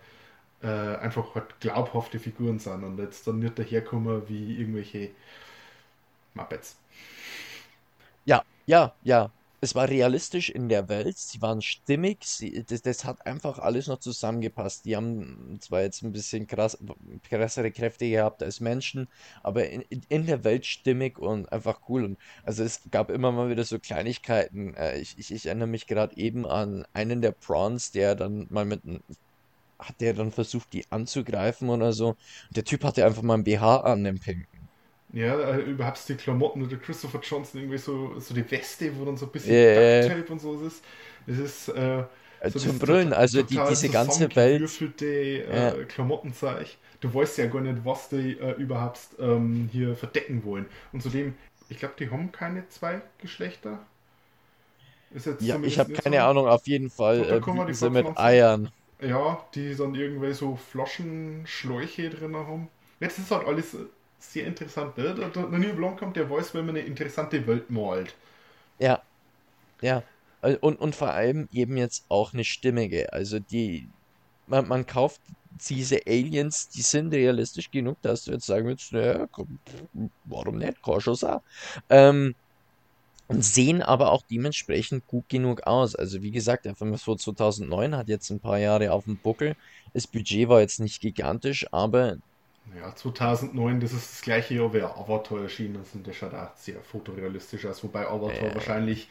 [0.62, 5.10] äh, einfach halt glaubhafte Figuren sind und jetzt dann nicht daherkommen wie irgendwelche
[6.34, 6.78] Muppets.
[8.26, 9.30] Ja, ja, ja
[9.64, 13.88] es war realistisch in der Welt, sie waren stimmig, sie, das, das hat einfach alles
[13.88, 14.84] noch zusammengepasst.
[14.84, 16.78] Die haben zwar jetzt ein bisschen krass,
[17.30, 19.08] krassere Kräfte gehabt als Menschen,
[19.42, 22.04] aber in, in der Welt stimmig und einfach cool.
[22.04, 24.74] Und also es gab immer mal wieder so Kleinigkeiten.
[24.76, 28.66] Äh, ich, ich, ich erinnere mich gerade eben an einen der Prawns, der dann mal
[28.66, 28.82] mit
[29.80, 32.10] hat der dann versucht, die anzugreifen oder so.
[32.10, 34.53] Und der Typ hatte einfach mal ein BH an, dem Pinken.
[35.14, 39.16] Ja, äh, überhaupt die Klamotten oder Christopher Johnson irgendwie so, so die Weste, wo dann
[39.16, 40.02] so ein bisschen yeah.
[40.02, 40.84] Ducktape und so ist.
[41.28, 44.82] Das ist äh, äh so zum Brüllen, also die, diese ganze Welt.
[45.02, 45.84] Äh, ja.
[45.86, 46.66] Klamottenzeug.
[47.00, 50.66] Du weißt ja gar nicht, was die äh, überhaupt ähm, hier verdecken wollen.
[50.92, 51.36] Und zudem,
[51.70, 53.86] ich glaube, die haben keine zwei Geschlechter.
[55.42, 56.24] ja, ich habe keine so.
[56.24, 58.72] Ahnung, auf jeden Fall äh, sie mit Eiern.
[59.00, 62.68] Ja, die dann irgendwie so Flaschenschläuche drin haben.
[63.00, 63.76] Jetzt ist halt alles
[64.32, 64.98] sehr interessant.
[64.98, 65.16] Ne?
[65.16, 68.16] Der, der, der Neil Blomkamp, der weiß, wenn man eine interessante Welt malt.
[68.80, 69.02] Ja.
[69.82, 70.04] Ja.
[70.42, 73.14] Und, und vor allem eben jetzt auch eine stimmige.
[73.14, 73.88] Also die,
[74.48, 75.22] man, man kauft
[75.70, 79.60] diese Aliens, die sind realistisch genug, dass du jetzt sagen würdest, naja, komm,
[80.26, 81.42] warum nicht, kann.
[81.90, 82.36] Ähm,
[83.28, 85.96] und sehen aber auch dementsprechend gut genug aus.
[85.96, 89.18] Also wie gesagt, der Film ist von 2009, hat jetzt ein paar Jahre auf dem
[89.18, 89.56] Buckel.
[89.94, 92.18] Das Budget war jetzt nicht gigantisch, aber
[92.78, 96.56] Ja, 2009, das ist das gleiche Jahr, wie Avatar erschienen ist und der schaut auch
[96.56, 98.56] sehr fotorealistisch aus, wobei Avatar Äh.
[98.56, 99.10] wahrscheinlich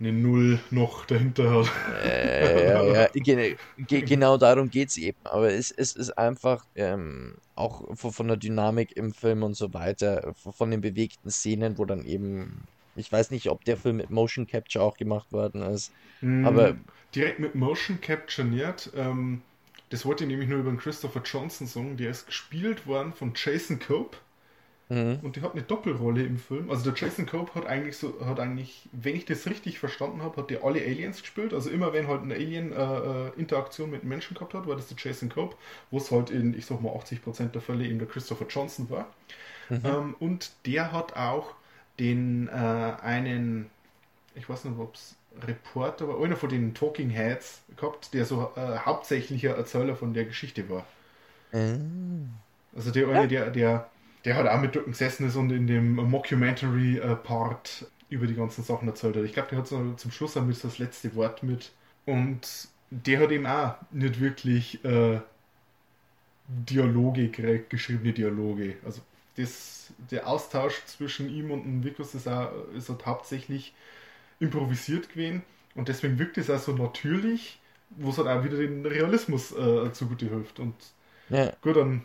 [0.00, 1.70] eine Null noch dahinter hat.
[1.86, 5.18] äh, ja, ja, ge ge genau darum geht es eben.
[5.24, 10.32] Aber es, es ist einfach ähm, auch von, der Dynamik im Film und so weiter,
[10.36, 14.46] von, den bewegten Szenen, wo dann eben, ich weiß nicht, ob der Film mit Motion
[14.46, 15.92] Capture auch gemacht worden ist.
[16.40, 18.90] Aber- Mm, direkt mit Motion Capture nicht.
[18.94, 19.42] Ähm,
[19.90, 21.96] das wollte ich nämlich nur über den Christopher Johnson sagen.
[21.96, 24.16] Der ist gespielt worden von Jason Cope
[24.90, 25.18] Mhm.
[25.22, 26.70] und der hat eine Doppelrolle im Film.
[26.70, 30.36] Also der Jason Cope hat eigentlich so, hat eigentlich, wenn ich das richtig verstanden habe,
[30.40, 31.52] hat der alle Aliens gespielt.
[31.52, 32.76] Also immer wenn halt eine Alien äh,
[33.28, 35.56] äh, Interaktion mit Menschen gehabt hat, war das der Jason Cope,
[35.90, 39.08] wo es halt in, ich sag mal, 80% der Fälle eben der Christopher Johnson war.
[39.84, 41.54] Ähm, und der hat auch
[42.00, 43.70] den äh, einen,
[44.36, 48.52] ich weiß nicht, ob es Reporter war, einer von den Talking Heads gehabt, der so
[48.56, 50.86] äh, hauptsächlicher Erzähler von der Geschichte war.
[51.52, 51.78] Äh,
[52.74, 53.90] Also der eine, der, der,
[54.24, 58.88] der hat auch mit dort gesessen ist und in dem Mockumentary-Part über die ganzen Sachen
[58.88, 59.24] erzählt hat.
[59.24, 61.72] Ich glaube, der hat so zum Schluss auch mit das letzte Wort mit.
[62.06, 65.20] Und der hat eben auch nicht wirklich äh,
[66.46, 68.76] Dialoge gekriegt, geschriebene Dialoge.
[68.84, 69.02] Also
[69.36, 73.74] das, der Austausch zwischen ihm und dem Vikus ist, auch, ist halt hauptsächlich
[74.40, 75.42] improvisiert gewesen.
[75.74, 79.92] Und deswegen wirkt es auch so natürlich, wo es halt auch wieder den Realismus äh,
[79.92, 80.58] zugute hilft.
[80.58, 80.74] Und
[81.30, 81.52] ja.
[81.62, 82.04] Gut, an,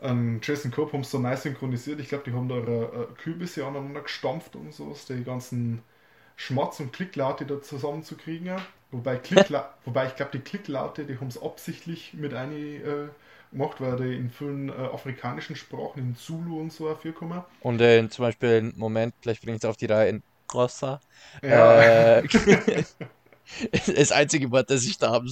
[0.00, 2.00] an Jason Cope haben sie so nice synchronisiert.
[2.00, 5.82] Ich glaube, die haben da ihre äh, Kürbisse aneinander gestampft und so, die ganzen
[6.36, 8.56] Schmatz- und Klicklaute da zusammenzukriegen.
[8.90, 13.08] Wobei, Klickla wobei ich glaube, die Klicklaute, die haben es absichtlich mit eine äh,
[13.52, 17.42] gemacht, weil die in vielen äh, afrikanischen Sprachen, in Zulu und so vorkommen.
[17.60, 20.22] Und äh, zum Beispiel, Moment, vielleicht bringe ich es auf die Reihe in
[20.54, 21.00] Rossa.
[21.42, 22.18] Ja.
[22.18, 22.28] Äh,
[23.96, 25.26] das einzige Wort, das ich da habe,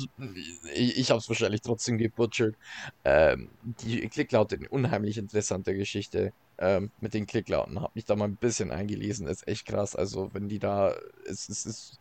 [0.74, 2.56] ich, ich habe es wahrscheinlich trotzdem gebutchert.
[3.04, 7.80] Ähm, die Klicklaute, eine unheimlich interessante Geschichte ähm, mit den Klicklauten.
[7.80, 9.94] Habe mich da mal ein bisschen eingelesen, ist echt krass.
[9.94, 10.94] Also, wenn die da,
[11.26, 11.98] es, es, es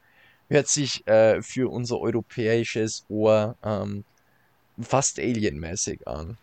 [0.49, 4.03] hört sich äh, für unser europäisches Ohr ähm,
[4.79, 6.37] fast alienmäßig an.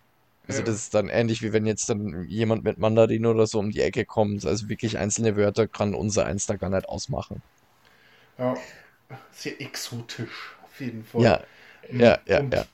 [0.47, 0.65] Also, Ja.
[0.65, 3.81] das ist dann ähnlich wie wenn jetzt dann jemand mit Mandarin oder so um die
[3.83, 4.45] Ecke kommt.
[4.47, 7.43] Also, wirklich einzelne Wörter kann unser eins da gar nicht ausmachen.
[8.39, 8.55] ja,
[9.33, 11.37] sehr exotisch, auf jeden Fall.
[11.37, 11.47] Ja,
[11.99, 12.67] ja, ja, Und ja.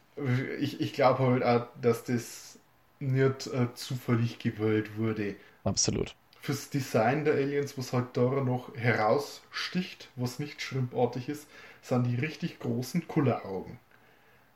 [0.61, 2.59] Ich, ich glaube halt auch, dass das
[3.01, 5.37] nicht äh, zufällig gewählt wurde.
[5.65, 6.15] Absolut.
[6.43, 11.47] Fürs Design der Aliens, was halt da noch heraussticht, was nicht schrimpartig ist,
[11.83, 13.79] sind die richtig großen Kulleraugen.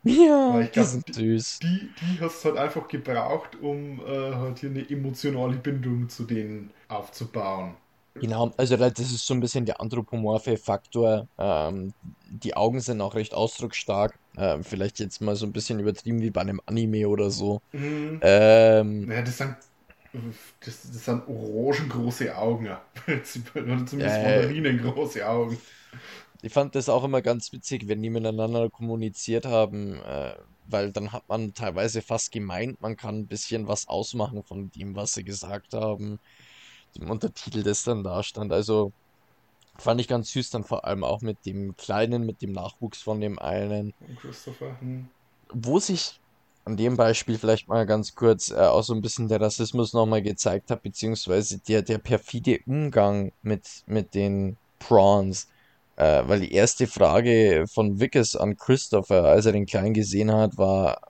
[0.05, 1.59] Ja, Weil ich die glaub, sind die- süß.
[1.62, 6.25] Die, die hast du halt einfach gebraucht, um äh, halt hier eine emotionale Bindung zu
[6.25, 7.77] denen aufzubauen.
[8.21, 11.27] Genau, also da- das ist so ein bisschen der anthropomorphe Faktor.
[11.38, 14.17] Ähm, die Augen sind auch recht ausdrucksstark.
[14.37, 17.61] Ähm, vielleicht jetzt mal so ein bisschen übertrieben wie bei einem Anime oder so.
[17.73, 18.21] Mhm.
[18.23, 19.57] Ähm, Naja, das sind,
[20.61, 22.67] das, das sind orangengroße Augen.
[23.55, 24.23] Oder zumindest ja.
[24.23, 25.59] mandarinengroße Augen.
[26.45, 30.35] Ich fand das auch immer ganz witzig, wenn die miteinander kommuniziert haben, äh,
[30.67, 34.95] weil dann hat man teilweise fast gemeint, man kann ein bisschen was ausmachen von dem,
[34.95, 36.21] was sie gesagt haben.
[36.97, 38.53] Dem Untertitel, das dann da stand.
[38.53, 38.93] Also
[39.79, 43.23] fand ich ganz süß, dann vor allem auch mit dem Kleinen, mit dem Nachwuchs von
[43.23, 43.95] dem einen.
[44.21, 44.79] Christopher.
[44.81, 45.09] Hm.
[45.51, 46.21] wo sich
[46.67, 50.23] an dem Beispiel vielleicht mal ganz kurz äh, auch so ein bisschen der Rassismus nochmal
[50.23, 55.49] gezeigt hat, beziehungsweise der, der perfide Umgang mit, mit den Prawns.
[55.97, 60.59] Äh, weil die erste Frage von Vickers an Christopher, als er den Kleinen gesehen hat,
[60.59, 61.01] war,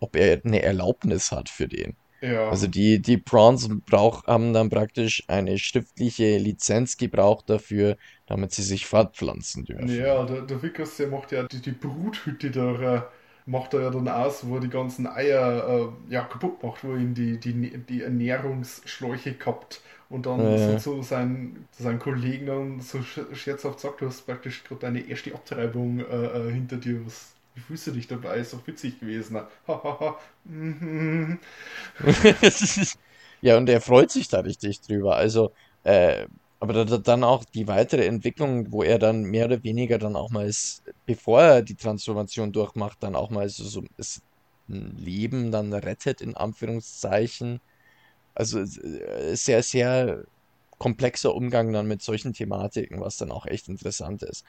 [0.00, 1.96] ob er eine Erlaubnis hat für den.
[2.22, 2.50] Ja.
[2.50, 8.62] Also die, die Prawns brauch, haben dann praktisch eine schriftliche Lizenz gebraucht dafür, damit sie
[8.62, 9.88] sich fortpflanzen dürfen.
[9.88, 13.10] Ja, der, der Vickers, der macht ja die, die Bruthütte da,
[13.50, 16.94] macht er ja dann aus, wo er die ganzen Eier äh, ja, kaputt macht, wo
[16.96, 20.56] ihn die, die, die Ernährungsschläuche kappt und dann Ja.
[20.56, 25.34] so zu seinen, Kollegen dann so sch- scherzhaft sagt, du hast praktisch gerade deine erste
[25.34, 26.04] Abtreibung äh,
[26.48, 28.36] äh, hinter dir, was, wie fühlst du dich dabei?
[28.38, 29.40] Ist doch witzig gewesen.
[30.44, 31.38] Mhm.
[33.42, 35.16] Ja, und er freut sich da richtig drüber.
[35.16, 36.26] Also, äh,
[36.60, 40.16] aber da, da, dann auch die weitere Entwicklung, wo er dann mehr oder weniger dann
[40.16, 44.22] auch mal, s- bevor er die Transformation durchmacht, dann auch mal so, so das
[44.68, 47.60] Leben dann rettet, in Anführungszeichen.
[48.34, 50.24] Also äh, sehr, sehr
[50.78, 54.44] komplexer Umgang dann mit solchen Thematiken, was dann auch echt interessant ist.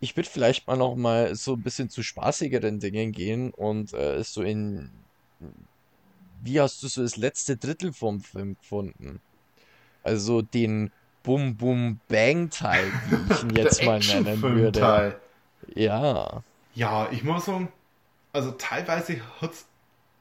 [0.00, 4.22] Ich würde vielleicht mal noch mal so ein bisschen zu spaßigeren Dingen gehen und äh,
[4.24, 5.06] so in.
[6.38, 9.20] Wie hast du so das letzte Drittel vom Film gefunden?
[10.02, 10.92] Also den
[11.24, 14.78] Bum Bum Bang Teil, wie ich ihn jetzt mal nennen würde.
[14.78, 15.20] Actionfilm-Teil.
[15.74, 16.42] Ja.
[16.74, 17.68] Ja, ich muss sagen,
[18.32, 19.66] also teilweise hat es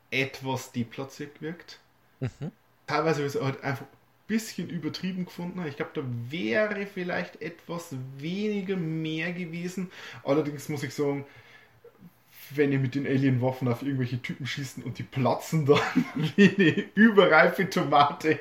[0.10, 1.80] etwas deplatziert gewirkt.
[2.20, 2.52] Mhm.
[2.88, 5.64] Teilweise habe ich es halt einfach ein bisschen übertrieben gefunden.
[5.68, 9.92] Ich glaube, da wäre vielleicht etwas weniger mehr gewesen.
[10.24, 11.26] Allerdings muss ich sagen,
[12.52, 15.80] wenn ihr mit den Alien-Waffen auf irgendwelche Typen schießen und die platzen dann
[16.36, 18.40] wie eine überreife Tomate.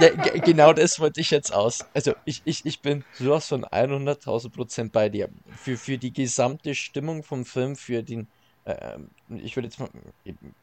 [0.00, 1.86] Ja, ge- genau das wollte ich jetzt aus.
[1.92, 5.28] Also ich, ich, ich bin sowas von 100.000 Prozent bei dir.
[5.56, 8.30] Für, für die gesamte Stimmung vom Film, für den,
[8.64, 9.90] ähm, ich würde jetzt mal,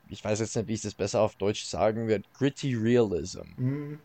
[0.08, 3.41] ich weiß jetzt nicht, wie ich das besser auf Deutsch sagen werde, gritty Realism.
[3.58, 4.00] Hm,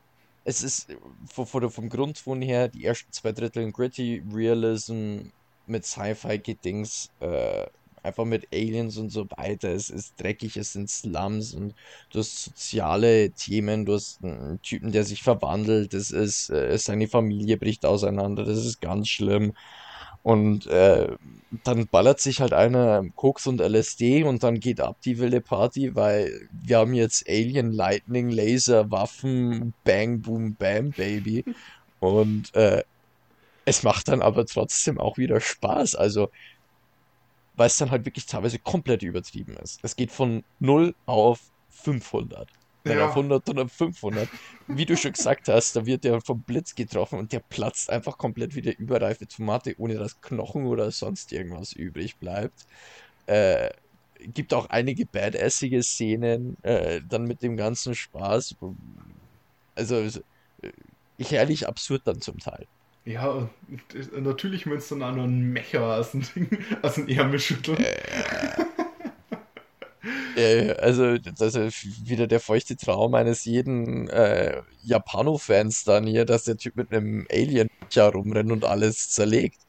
[0.44, 0.96] Es ist äh,
[1.30, 5.20] vom, vom vom Grundton her, die ersten zwei Drittel Gritty Realism
[5.66, 7.66] mit Sci-Fi-Gedings, äh,
[8.02, 9.70] einfach mit Aliens und so weiter.
[9.70, 11.74] Es ist dreckig, es sind Slums und
[12.10, 17.08] du hast soziale Themen, du hast einen Typen, der sich verwandelt, das ist, äh, seine
[17.08, 19.52] Familie bricht auseinander, das ist ganz schlimm.
[20.22, 21.16] Und äh,
[21.64, 25.96] dann ballert sich halt einer Koks und LSD und dann geht ab die wilde Party,
[25.96, 31.44] weil wir haben jetzt Alien, Lightning, Laser, Waffen, Bang, Boom, Bam, Baby.
[32.00, 32.82] Und äh,
[33.64, 35.94] es macht dann aber trotzdem auch wieder Spaß.
[35.94, 36.30] Also,
[37.54, 39.78] weil es dann halt wirklich teilweise komplett übertrieben ist.
[39.82, 42.50] Es geht von 0 auf 500.
[42.84, 43.04] Dann Ja.
[43.06, 44.30] auf 100, dann auf 500.
[44.66, 48.18] Wie du schon gesagt hast, da wird der vom Blitz getroffen und der platzt einfach
[48.18, 52.64] komplett wie der überreife Tomate, ohne dass Knochen oder sonst irgendwas übrig bleibt.
[53.26, 53.70] Äh,
[54.18, 58.56] gibt auch einige badassige Szenen, äh, dann mit dem ganzen Spaß.
[59.74, 59.96] Also,
[60.62, 60.72] äh,
[61.20, 62.66] herrlich absurd dann zum Teil.
[63.04, 63.48] Ja,
[64.16, 67.84] natürlich müsst ihr dann auch noch einen Mecher aus dem, Ding, aus dem Ärmel schütteln.
[70.36, 76.44] Äh, also, das ist wieder der feuchte Traum eines jeden äh, Japano-Fans dann hier, dass
[76.44, 79.60] der Typ mit einem Alien rumrennt und alles zerlegt.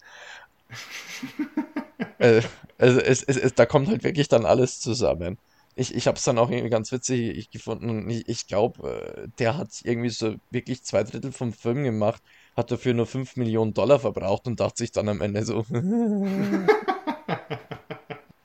[2.19, 2.41] äh,
[2.77, 5.37] also, es, es, es, da kommt halt wirklich dann alles zusammen.
[5.75, 7.89] Ich, ich habe es dann auch irgendwie ganz witzig ich gefunden.
[7.89, 12.21] und Ich, ich glaube, äh, der hat irgendwie so wirklich zwei Drittel vom Film gemacht,
[12.55, 15.65] hat dafür nur 5 Millionen Dollar verbraucht und dachte sich dann am Ende so,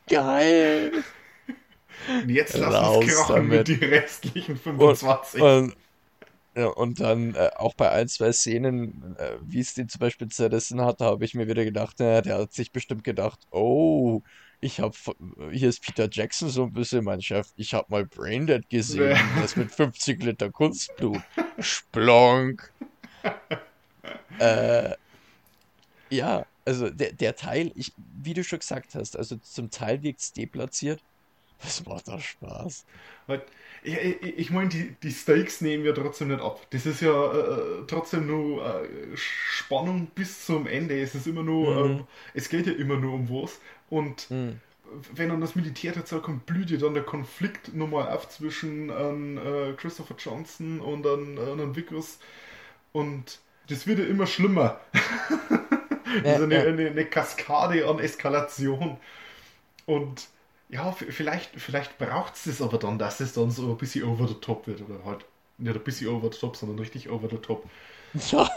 [0.09, 0.93] geil.
[2.23, 3.69] Und jetzt lass uns krachen damit.
[3.69, 5.43] mit die restlichen Und, 25.
[5.43, 5.77] und,
[6.57, 10.29] ja, und dann äh, auch bei ein, zwei Szenen, äh, wie es den zum Beispiel
[10.29, 14.23] zerrissen hat, da habe ich mir wieder gedacht, naja, der hat sich bestimmt gedacht, oh,
[14.61, 14.95] ich habe,
[15.53, 19.19] hier ist Peter Jackson so ein bisschen mein Chef, ich habe mal Braindead gesehen, Nee.
[19.43, 21.23] das mit 50 Liter Kunstblut.
[21.59, 22.73] Splonk.
[24.39, 24.95] äh,
[26.11, 30.21] ja, also der, der Teil, ich, wie du schon gesagt hast, also zum Teil wirkt
[30.21, 31.05] es deplatziert,
[31.59, 32.87] das macht doch Spaß.
[33.83, 36.67] Ich ich, ich meine, die, die Stakes nehmen wir trotzdem nicht ab.
[36.71, 41.01] Das ist ja äh, trotzdem nur äh, Spannung bis zum Ende.
[41.01, 42.01] Es ist immer nur, Mhm.
[42.01, 43.61] ähm, es geht ja immer nur um was.
[43.89, 44.61] Und Hm.
[45.15, 49.39] wenn dann das Militär dazu kommt, blüht ja dann der Konflikt nochmal auf zwischen ähm,
[49.39, 52.19] äh, Christopher Johnson und dann äh, einem Vickers.
[52.93, 54.81] Und das wird ja immer schlimmer.
[56.25, 56.63] Ja, also eine, ja.
[56.63, 58.99] eine, eine Kaskade an Eskalation.
[59.87, 60.29] Und
[60.69, 64.27] ja, vielleicht, vielleicht braucht es das aber dann, dass es dann so ein bisschen over
[64.27, 64.83] the top wird.
[64.83, 65.27] Oder halt
[65.59, 67.69] nicht ein bisschen over the top, sondern richtig over the top.
[68.31, 68.49] Ja.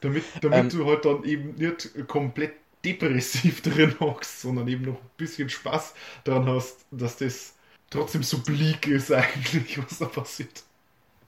[0.00, 0.68] Damit, damit Ähm.
[0.70, 5.94] du halt dann eben nicht komplett depressiv drin hockst, sondern eben noch ein bisschen Spaß
[6.24, 7.54] daran hast, dass das
[7.90, 10.62] trotzdem so bleak ist eigentlich, was da passiert.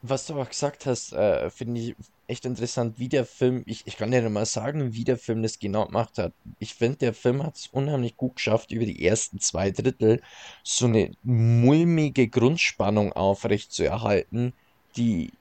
[0.03, 3.97] Was du auch gesagt hast, äh, finde ich echt interessant, wie der Film, ich, ich
[3.97, 6.35] kann dir nicht mal sagen, wie der Film das genau gemacht hat.
[6.59, 10.23] Ich finde, der Film hat es unheimlich gut geschafft, über die ersten zwei Drittel
[10.65, 14.55] so eine mulmige Grundspannung aufrechtzuerhalten,
[14.97, 15.39] die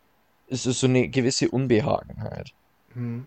[0.48, 2.52] es ist so eine gewisse Unbehagenheit.
[2.94, 3.26] Hm.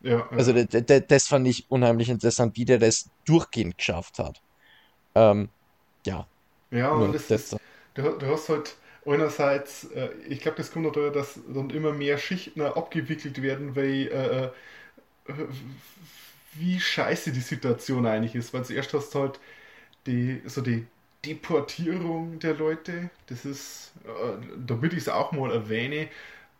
[0.00, 1.00] Ja, Also ja.
[1.00, 4.42] das fand ich unheimlich interessant, wie der das durchgehend geschafft hat.
[5.14, 5.50] Ähm,
[6.06, 6.28] ja,
[6.70, 7.50] ja, nur und das das.
[7.52, 7.56] ist,
[7.94, 12.18] du, du hast halt einerseits, äh, ich glaube, das kommt daher, dass dann immer mehr
[12.18, 14.52] Schichten abgewickelt werden, weil
[15.28, 15.46] äh, äh,
[16.54, 18.52] wie scheiße die Situation eigentlich ist.
[18.54, 19.40] Weil zuerst hast du halt
[20.06, 20.86] die, so die
[21.24, 26.08] Deportierung der Leute, das ist, äh, damit ich es auch mal erwähne,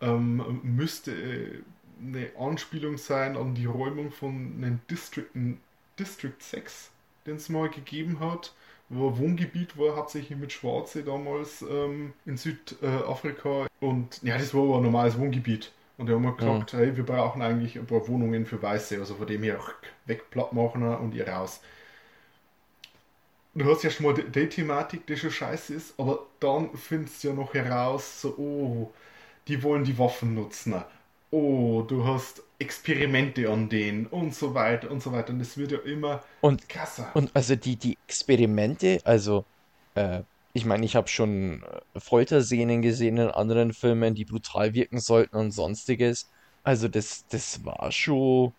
[0.01, 1.63] ähm, müsste äh,
[2.01, 5.29] eine Anspielung sein an die Räumung von einem District,
[5.99, 6.91] District 6,
[7.27, 8.55] den es mal gegeben hat,
[8.93, 13.67] Wohngebiet war, hauptsächlich mit Schwarze damals ähm, in Südafrika.
[13.81, 15.73] Und ja, das war aber ein normales Wohngebiet.
[15.99, 19.15] Und die haben halt gesagt, hey, wir brauchen eigentlich ein paar Wohnungen für Weiße, also
[19.15, 19.59] von dem her
[20.07, 21.61] wegplatt machen und ihr raus.
[23.55, 27.23] Du hast ja schon mal die, die Thematik, die schon scheiße ist, aber dann findest
[27.23, 28.93] du ja noch heraus, so, oh,
[29.49, 30.83] die wollen die Waffen nutzen.
[31.31, 35.33] Oh, du hast Experimente an denen und so weiter und so weiter.
[35.33, 37.11] Und es wird ja immer Und, krasser.
[37.15, 39.47] und also die, die Experimente, also
[39.95, 40.23] äh,
[40.55, 45.37] ich meine, ich habe schon äh, Folterszenen gesehen in anderen Filmen, die brutal wirken sollten
[45.37, 46.31] und sonstiges.
[46.63, 48.55] Also das, das war schon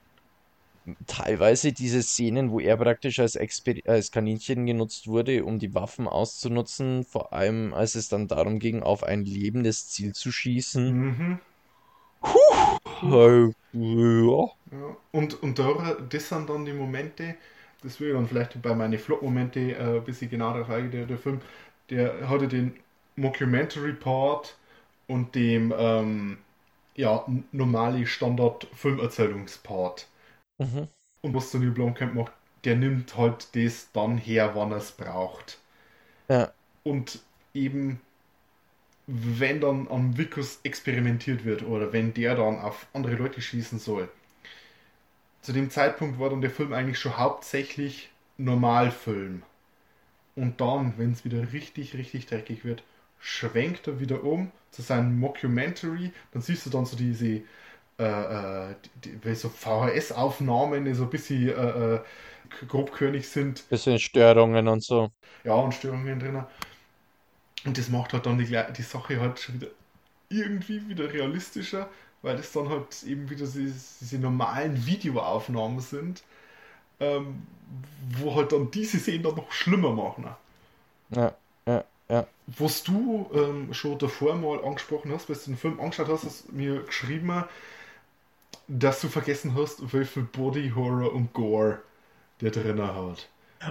[1.08, 6.08] teilweise diese Szenen, wo er praktisch als, Exper als Kaninchen genutzt wurde, um die Waffen
[6.08, 10.92] auszunutzen, vor allem als es dann darum ging, auf ein lebendes Ziel zu schießen.
[10.92, 11.40] Mhm.
[13.12, 14.50] Äh, ja.
[14.72, 14.98] Ja.
[15.12, 17.36] Und, und da, das sind dann die Momente,
[17.84, 21.06] das will ich dann vielleicht bei meinen Flop-Momente äh, ein bisschen genauer darauf eingehen, der,
[21.06, 21.42] der Film,
[21.90, 22.74] der hatte den
[23.16, 24.58] Mockumentary-Part
[25.08, 26.38] und dem ähm,
[26.96, 30.08] ja, normale Standard-Filmerzählungspart.
[30.60, 30.88] Mhm.
[31.22, 32.34] Und was der Neil Blomkamp macht,
[32.64, 35.60] der nimmt halt das dann her, wann er es braucht.
[36.30, 36.54] Ja.
[36.84, 37.20] Und
[37.54, 38.02] eben,
[39.08, 44.10] wenn dann am Vikus experimentiert wird oder wenn der dann auf andere Leute schießen soll.
[45.42, 49.44] Zu dem Zeitpunkt war dann der Film eigentlich schon hauptsächlich Normalfilm.
[50.36, 52.84] Und dann, wenn es wieder richtig, richtig dreckig wird,
[53.20, 56.12] schwenkt er wieder um zu seinem Mockumentary.
[56.32, 57.42] Dann siehst du dann so diese
[58.00, 62.00] äh, äh, die, die, so VHS-Aufnahmen, die so ein bisschen äh, äh,
[62.68, 63.68] grobkörnig sind.
[63.70, 65.10] Bisschen Störungen und so.
[65.44, 66.44] Ja, und Störungen drin.
[67.66, 69.68] Und das macht halt dann die, die Sache halt schon wieder
[70.30, 71.90] irgendwie wieder realistischer,
[72.24, 76.24] weil das dann halt eben wieder diese, diese normalen Videoaufnahmen sind,
[77.00, 77.48] ähm,
[78.20, 80.26] wo halt dann diese Szenen dann noch schlimmer machen.
[81.10, 82.28] Ja, ja, ja.
[82.48, 86.50] Was du ähm, schon davor mal angesprochen hast, weil du den Film angeschaut hast, hast
[86.50, 87.46] du mir geschrieben,
[88.68, 91.82] dass du vergessen hast, wie viel Body Horror und Gore
[92.42, 93.30] der drin hat.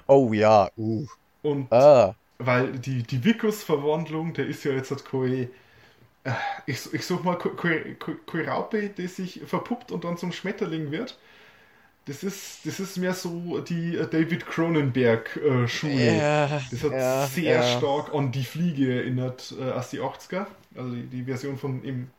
[0.08, 1.06] Oh ja, uh.
[1.42, 2.14] Und Ah,
[2.46, 5.48] weil die, die Vikus-Verwandlung, der ist ja jetzt halt keine,
[6.24, 6.32] äh,
[6.66, 7.96] ich, ich such mal, keine,
[8.48, 11.18] Raupe, die sich verpuppt und dann zum Schmetterling wird.
[12.06, 16.16] Das ist, das ist mehr so die äh, David Cronenberg-Schule.
[16.16, 17.78] ja, Das hat ja, sehr ja.
[17.78, 20.46] stark an die Fliege erinnert äh, aus die 80er.
[20.74, 22.10] Also die, die Version von, eben,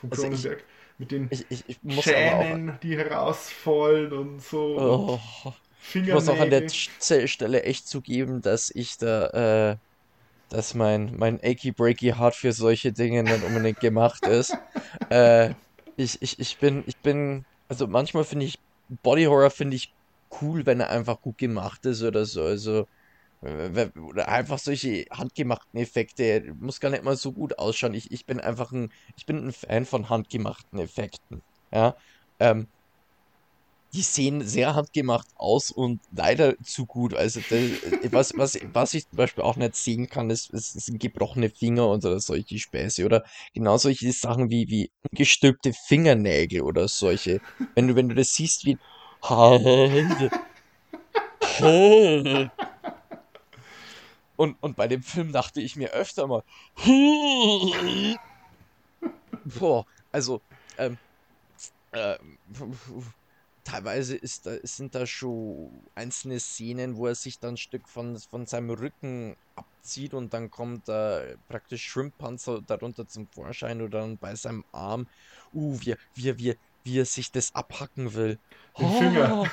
[0.00, 0.64] von Also ich- Cronenberg.
[0.98, 4.78] mit den Ich, ich, ich Schänen, die herausfallen und so.
[4.78, 5.44] auch.
[5.44, 5.52] und Oh,
[5.94, 9.76] ich muss auch an der Stelle echt zugeben, dass ich da, äh,
[10.48, 14.54] dass mein, mein achy breaky Heart für solche Dinge nicht unbedingt gemacht ist.
[15.10, 15.54] äh,
[15.96, 18.56] ich, ich, ich bin, ich bin, also manchmal finde ich,
[19.02, 19.94] Body Horror finde ich
[20.40, 22.42] cool, wenn er einfach gut gemacht ist oder so.
[22.42, 22.86] Also,
[23.42, 27.94] äh, oder einfach solche handgemachten Effekte, muss gar nicht mal so gut ausschauen.
[27.94, 31.42] Ich, ich bin einfach ein, ich bin ein Fan von handgemachten Effekten.
[31.72, 31.96] Ja.
[32.38, 32.68] Ähm,
[33.94, 37.14] die sehen sehr handgemacht aus und leider zu gut.
[37.14, 37.60] Also das,
[38.12, 41.88] was, was, was ich zum Beispiel auch nicht sehen kann, ist, ist, sind gebrochene Finger
[41.88, 43.22] oder solche Späße oder
[43.54, 47.40] genau solche Sachen wie, wie gestülpte Fingernägel oder solche.
[47.74, 48.78] Wenn du, wenn du das siehst wie
[54.36, 56.42] und, und bei dem Film dachte ich mir öfter mal
[59.44, 60.42] Boah, also
[60.78, 60.98] ähm,
[61.92, 62.38] ähm,
[63.64, 68.18] teilweise ist da, sind da schon einzelne Szenen, wo er sich dann ein Stück von,
[68.18, 74.18] von seinem Rücken abzieht und dann kommt da praktisch Shrimp-Panzer darunter zum Vorschein oder dann
[74.18, 75.06] bei seinem Arm.
[75.52, 76.54] Uh, wie, er- wie, wie,
[76.84, 78.38] wie er sich das abhacken will.
[78.78, 79.50] Den Finger.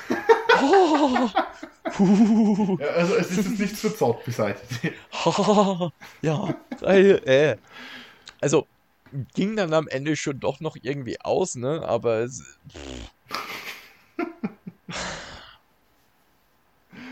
[0.62, 1.28] Oh,
[2.00, 4.94] uh, Ja, also es ist jetzt nichts für zart beseitigt.
[6.22, 7.56] ja, äh.
[8.40, 8.66] Also,
[9.34, 11.82] ging dann am Ende schon doch noch irgendwie aus, ne?
[11.86, 12.42] Aber es.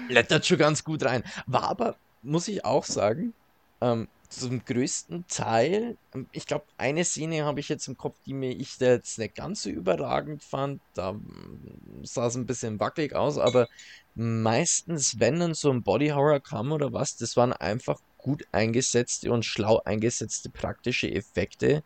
[0.08, 1.22] Blättert schon ganz gut rein.
[1.46, 3.34] War aber, muss ich auch sagen,
[3.80, 8.34] ähm, zum größten Teil, ähm, ich glaube, eine Szene habe ich jetzt im Kopf, die
[8.34, 10.82] mir ich jetzt nicht ganz so überragend fand.
[10.94, 13.68] Da mm, sah es ein bisschen wackelig aus, aber
[14.14, 19.32] meistens, wenn dann so ein Body Horror kam oder was, das waren einfach gut eingesetzte
[19.32, 21.82] und schlau eingesetzte praktische Effekte.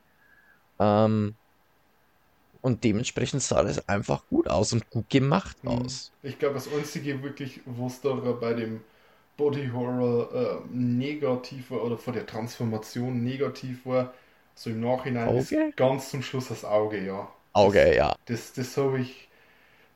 [0.81, 1.37] Ähm,
[2.63, 6.13] und dementsprechend sah das einfach gut aus und gut gemacht aus.
[6.23, 8.83] Ich glaube, das Einzige wirklich, was da bei dem
[9.37, 14.15] Body Horror äh, negativ war oder vor der Transformation negativ war,
[14.55, 15.37] so im Nachhinein Auge?
[15.37, 17.33] ist ganz zum Schluss das Auge, ja.
[17.55, 18.15] Auge, ja.
[18.27, 19.29] Das, das habe ich,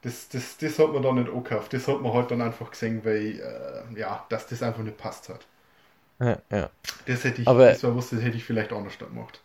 [0.02, 1.72] das, das, das hat man dann nicht angekauft.
[1.74, 5.28] Das hat man halt dann einfach gesehen, weil, äh, ja, dass das einfach nicht passt
[5.30, 5.46] hat.
[6.20, 6.70] Ja, ja.
[7.06, 9.42] Das hätte ich, Aber- das war was, das hätte ich vielleicht anders gemacht.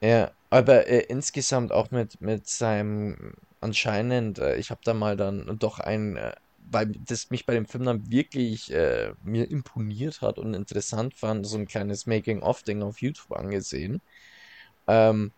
[0.00, 5.58] Ja, Aber äh, insgesamt auch mit, mit seinem anscheinend, äh, ich habe da mal dann
[5.58, 6.32] doch ein, äh,
[6.70, 11.44] weil das mich bei dem Film dann wirklich äh, mir imponiert hat und interessant fand,
[11.44, 14.00] so ein kleines Making-of-Ding auf YouTube angesehen.
[14.86, 15.32] Ähm,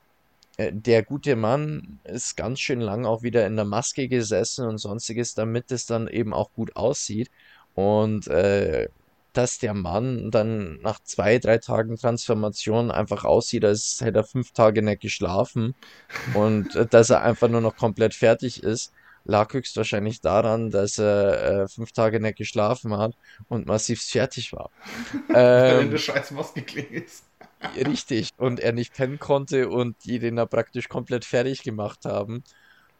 [0.58, 4.76] äh, der gute Mann ist ganz schön lang auch wieder in der Maske gesessen und
[4.78, 7.30] sonstiges, damit es dann eben auch gut aussieht.
[7.74, 8.88] Und äh,
[9.36, 14.52] dass der Mann dann nach zwei, drei Tagen Transformation einfach aussieht, als hätte er fünf
[14.52, 15.74] Tage nicht geschlafen
[16.34, 18.92] und äh, dass er einfach nur noch komplett fertig ist,
[19.24, 23.14] lag höchstwahrscheinlich daran, dass er äh, fünf Tage nicht geschlafen hat
[23.48, 24.70] und massiv fertig war.
[25.28, 27.24] Weil Ähm, der scheiß Maske ist.
[27.76, 28.30] richtig.
[28.36, 32.44] Und er nicht pennen konnte und die den da praktisch komplett fertig gemacht haben.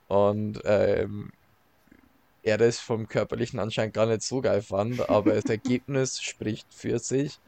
[0.08, 1.32] Und ähm,
[2.46, 7.00] er das vom Körperlichen anscheinend gar nicht so geil fand, aber das Ergebnis spricht für
[7.00, 7.40] sich.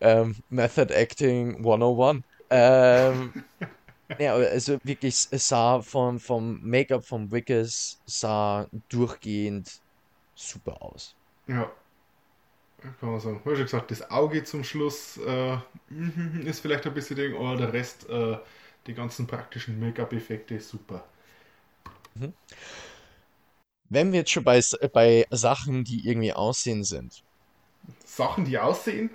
[0.00, 2.24] Ähm, Method Acting 101.
[2.48, 3.44] Ähm,
[4.18, 9.80] ja, also wirklich, es sah vom, vom Make-up vom Wickes sah durchgehend
[10.34, 11.14] super aus.
[11.46, 11.70] Ja.
[13.00, 13.40] Kann man sagen.
[13.44, 15.58] Hast ja gesagt, das Auge zum Schluss äh,
[16.44, 18.38] ist vielleicht ein bisschen Ding, aber der Rest, äh,
[18.86, 21.04] die ganzen praktischen Make-up-Effekte, super.
[23.92, 24.60] Wenn wir jetzt schon bei,
[24.92, 27.22] bei Sachen, die irgendwie Aussehen sind,
[28.04, 29.10] Sachen, die aussehen,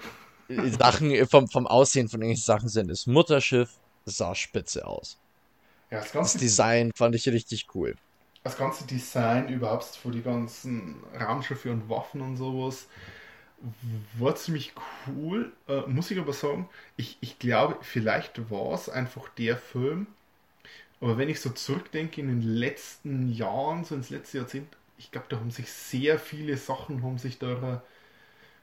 [0.50, 5.20] äh, Sachen äh, vom, vom Aussehen von irgendwelchen Sachen sind, das Mutterschiff sah spitze aus.
[5.92, 7.96] ja, das Das ganze, Design fand ich richtig cool.
[8.44, 12.88] das ganze Design überhaupt für die ganzen Raumschiffe und Waffen und sowas
[14.14, 14.74] war ziemlich
[15.08, 15.54] cool.
[15.68, 20.08] Äh, muss ich aber sagen, ich, ich glaube, vielleicht war es einfach der Film,
[21.00, 24.68] aber wenn ich so zurückdenke in den letzten Jahren, so ins letzte Jahrzehnt,
[24.98, 27.84] ich glaube, da haben sich sehr viele Sachen haben sich da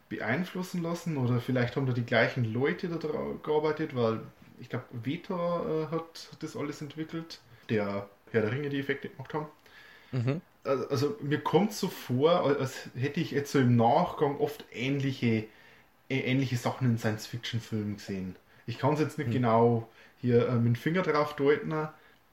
[0.09, 3.07] beeinflussen lassen oder vielleicht haben da die gleichen Leute da
[3.41, 4.19] gearbeitet, weil
[4.59, 9.33] ich glaube, Veta äh, hat, das alles entwickelt, der Herr der Ringe die Effekte gemacht
[9.33, 9.47] haben.
[10.11, 10.41] Mhm.
[10.63, 15.45] Also, also mir kommt so vor, als hätte ich jetzt so im Nachgang oft ähnliche,
[16.09, 18.35] äh, ähnliche Sachen in Science-Fiction-Filmen gesehen.
[18.67, 19.87] Ich kann es jetzt nicht genau
[20.21, 21.73] hier äh, mit dem Finger drauf deuten,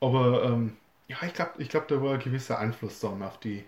[0.02, 0.76] aber ähm,
[1.08, 3.64] ja, ich glaube, ich glaub, da war ein gewisser Einfluss dann auf die,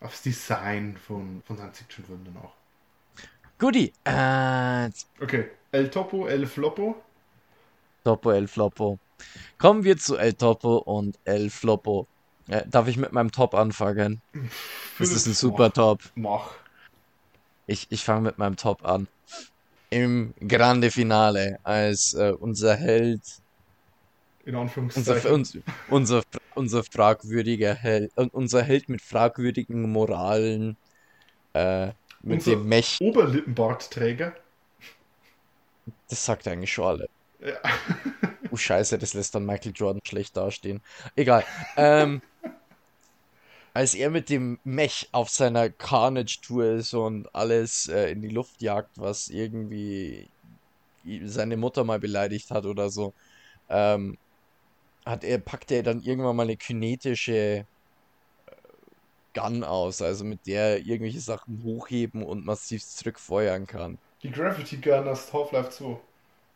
[0.00, 2.52] aufs Design von, von Science-Fiction-Filmen dann auch.
[3.58, 3.92] Guti.
[4.04, 4.90] Äh,
[5.20, 6.96] Okay, El Topo, El Floppo.
[8.04, 8.98] Topo, El Floppo.
[9.58, 12.06] Kommen wir zu El Topo und El Floppo.
[12.48, 14.20] Äh, darf ich mit meinem Top anfangen?
[14.98, 16.00] Das ist ein super Top.
[16.14, 16.52] Mach.
[17.66, 19.08] Ich, ich fange mit meinem Top an.
[19.90, 23.20] Im Grande Finale, als äh, unser Held,
[24.46, 25.32] In unser, Anführungszeichen.
[25.32, 25.58] uns,
[25.90, 26.22] unser,
[26.54, 30.76] unser fragwürdiger Held, unser Held mit fragwürdigen Moralen,
[31.52, 31.88] äh,
[32.22, 34.34] mit Unser- dem Mech, Oberlippenbartträger.
[36.08, 37.08] das sagt eigentlich schon alle.
[37.40, 37.58] Ja.
[38.52, 40.80] Oh Scheiße, das lässt dann Michael Jordan schlecht dastehen.
[41.16, 41.44] Egal.
[41.76, 42.22] Ähm,
[43.74, 48.62] als er mit dem Mech auf seiner Carnage-Tour ist und alles äh, in die Luft
[48.62, 50.28] jagt, was irgendwie
[51.24, 53.12] seine Mutter mal beleidigt hat oder so,
[53.68, 54.16] ähm,
[55.06, 57.64] hat er, packt er dann irgendwann mal eine kinetische äh,
[59.32, 63.98] Gun aus, also mit der er irgendwelche Sachen hochheben und massiv zurückfeuern kann.
[64.22, 65.96] Die Gravity Gun aus Half-Life 2.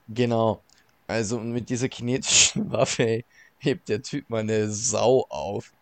[0.08, 0.60] Genau.
[1.06, 3.22] Also und mit dieser kinetischen Waffe
[3.58, 5.72] hebt der Typ mal eine Sau auf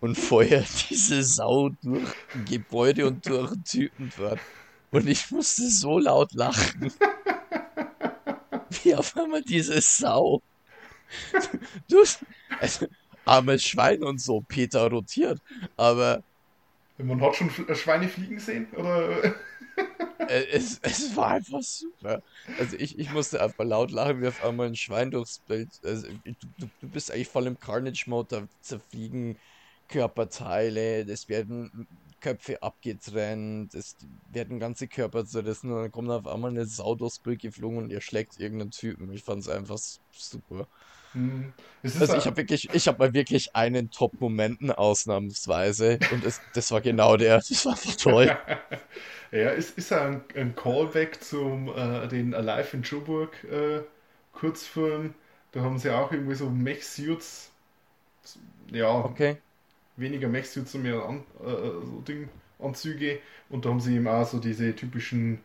[0.00, 4.40] und feuert diese Sau durch ein Gebäude und durch einen Typen dort.
[4.90, 6.92] Und ich musste so laut lachen.
[8.82, 10.42] Wie auf einmal diese Sau.
[11.88, 12.04] Du,
[12.58, 12.86] also,
[13.24, 15.40] armes Schwein und so, Peter rotiert.
[15.76, 16.22] Aber
[16.98, 18.68] Man hat schon Fl- Schweine fliegen sehen?
[18.76, 19.34] Oder?
[20.26, 22.22] äh, es, es war einfach super.
[22.56, 25.70] Also ich, ich musste einfach laut lachen, wie auf einmal ein Schwein durchs Bild.
[25.82, 29.38] Also du, du, du bist eigentlich voll im Carnage-Mode, da zerfliegen
[29.88, 31.88] Körperteile, es werden
[32.20, 33.96] Köpfe abgetrennt, es
[34.28, 37.90] werden ganze Körper zerrissen und dann kommt auf einmal eine Sau durchs Bild geflogen und
[37.90, 39.12] ihr schlägt irgendeinen Typen.
[39.12, 39.78] Ich fand es einfach
[40.12, 40.68] super.
[41.12, 41.52] Hm.
[41.98, 46.80] Also ich habe wirklich, ich habe mal wirklich einen Top-Momenten ausnahmsweise und es, das war
[46.80, 47.40] genau der.
[47.48, 48.32] Das war einfach toll.
[49.32, 53.82] Ja, ist, ist ein, ein Callback zum äh, den Alive in Joburg äh,
[54.32, 55.14] Kurzfilm.
[55.52, 57.50] Da haben sie auch irgendwie so Mech-Suits.
[58.72, 59.42] Ja, Okay.
[59.96, 61.46] weniger Mech-Suits und mehr an, äh,
[61.86, 63.20] so Ding, Anzüge.
[63.48, 65.40] Und da haben sie eben auch so diese typischen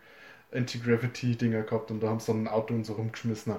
[0.54, 3.56] Anti-Gravity-Dinger gehabt und da haben sie dann ein Auto und so rumgeschmissen.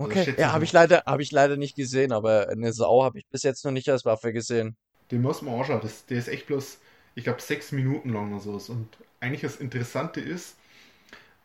[0.00, 3.04] Also Okay, schätze ja, habe ich leider, habe ich leider nicht gesehen, aber eine Sau
[3.04, 4.76] habe ich bis jetzt noch nicht als Waffe gesehen.
[5.10, 5.80] Den muss man anschauen.
[5.82, 6.78] Das, der ist echt bloß,
[7.14, 8.72] ich glaube, sechs Minuten lang oder so.
[8.72, 8.88] Und
[9.20, 10.56] eigentlich das Interessante ist,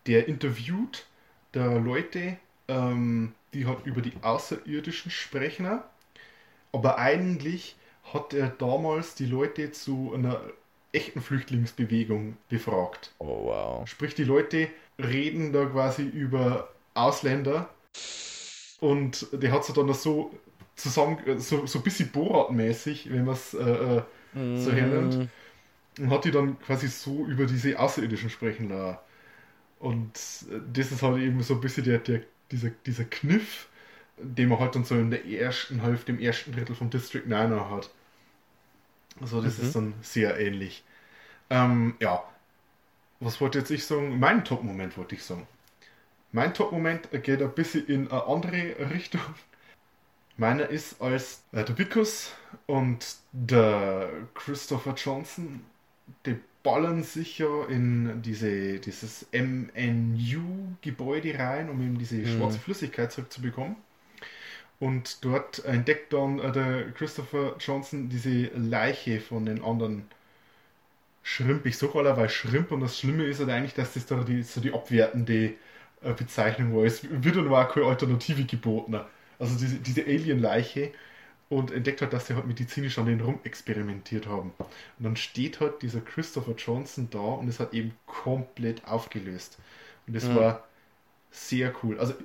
[0.07, 1.05] der interviewt
[1.51, 2.37] da Leute
[2.67, 5.79] ähm, die hat über die Außerirdischen sprechen.
[6.71, 7.75] Aber eigentlich
[8.13, 10.41] hat er damals die Leute zu einer
[10.91, 13.11] echten Flüchtlingsbewegung befragt.
[13.19, 13.87] Oh wow.
[13.87, 17.69] Sprich, die Leute reden da quasi über Ausländer
[18.79, 20.31] und der hat sich dann so
[20.75, 23.59] zusammen, so, so ein bisschen Borat-mäßig, wenn man es äh,
[23.99, 24.03] äh,
[24.53, 25.19] so hernimmt,
[25.99, 28.99] und hat die dann quasi so über diese Außerirdischen sprechen lassen.
[29.79, 30.17] Und
[30.51, 32.21] äh, das ist halt eben so ein bisschen der, der,
[32.51, 33.69] dieser, dieser Kniff,
[34.17, 37.69] den man halt dann so in der ersten Hälfte, im ersten Drittel vom District 9
[37.71, 37.91] hat.
[39.19, 39.59] Also das Mhm.
[39.59, 40.83] ist dann sehr ähnlich.
[41.49, 42.23] Ähm, ja,
[43.19, 44.19] was wollte jetzt ich sagen?
[44.19, 45.47] Mein Top-Moment wollte ich sagen.
[46.35, 49.21] Mein Top-Moment geht ein bisschen in eine andere Richtung.
[50.35, 52.33] Meiner ist, als äh, der Vicus
[52.65, 55.61] und der Christopher Johnson,
[56.25, 63.77] die ballern sich ja in diese, dieses MNU-Gebäude rein, um eben diese schwarze Flüssigkeit zurückzubekommen.
[64.81, 70.03] Und dort entdeckt dann äh, der Christopher Johnson diese Leiche von den anderen
[71.23, 71.65] Schrimp.
[71.65, 74.59] Ich suche allerweil Schrimp und das Schlimme ist halt eigentlich, dass das da die, so
[74.59, 75.53] die abwertende
[76.13, 76.83] Bezeichnung war.
[76.85, 78.95] Es wird dann auch keine Alternative geboten.
[79.39, 80.91] Also diese, diese Alien-Leiche
[81.49, 84.53] und entdeckt hat, dass sie halt medizinisch an den rum experimentiert haben.
[84.97, 89.59] Und dann steht halt dieser Christopher Johnson da und es hat eben komplett aufgelöst.
[90.07, 90.67] Und das war
[91.31, 91.99] sehr cool.
[91.99, 92.15] Also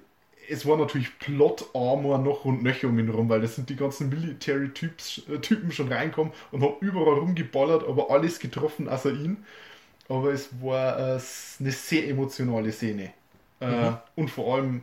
[0.48, 4.08] es war natürlich Plot-Armor noch und nöcher um ihn rum, weil das sind die ganzen
[4.08, 9.44] Military-Typen schon reinkommen und haben überall rumgeballert, aber alles getroffen außer ihn.
[10.08, 11.20] Aber es war äh,
[11.60, 13.14] eine sehr emotionale Szene.
[13.60, 14.82] Äh, und vor allem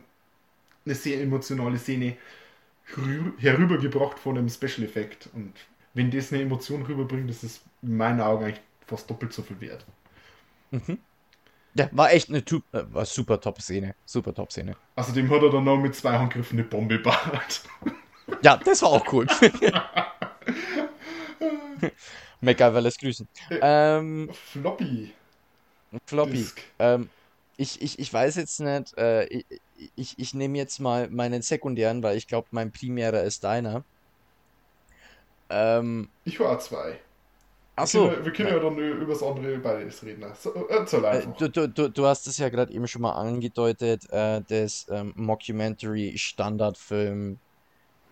[0.84, 2.16] eine sehr emotionale Szene
[2.94, 5.28] herü- herübergebracht von einem Special Effekt.
[5.34, 5.52] Und
[5.94, 9.60] wenn das eine Emotion rüberbringt, ist es in meinen Augen eigentlich fast doppelt so viel
[9.60, 9.84] wert.
[11.74, 13.94] Ja, war echt eine tu- äh, war super Top-Szene.
[14.04, 14.76] Super Top-Szene.
[14.96, 17.62] Außerdem hat er dann noch mit zwei Handgriffen eine Bombe gebaut.
[18.42, 19.26] Ja, das war auch cool.
[22.40, 23.28] MacGyver lässt grüßen.
[23.50, 25.12] Ähm, Floppy.
[26.06, 26.46] Floppy.
[26.78, 27.08] Ähm,
[27.58, 29.46] ich, ich, ich weiß jetzt nicht, äh, ich,
[29.96, 33.86] ich, ich nehme jetzt mal meinen sekundären, weil ich glaube, mein primärer ist deiner.
[35.50, 37.00] Ähm, Ich war zwei.
[37.76, 38.02] ach Wir so.
[38.02, 40.24] können, wir können ja dann über das andere beides reden.
[40.34, 44.04] So, äh, erzähl Äh, du, du, du hast es ja gerade eben schon mal angedeutet,
[44.10, 47.40] äh, das ähm, Mockumentary-Standardfilm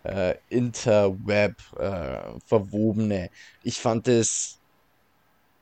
[0.05, 3.31] äh, Interweb äh, verwobene.
[3.63, 4.61] Ich fand es,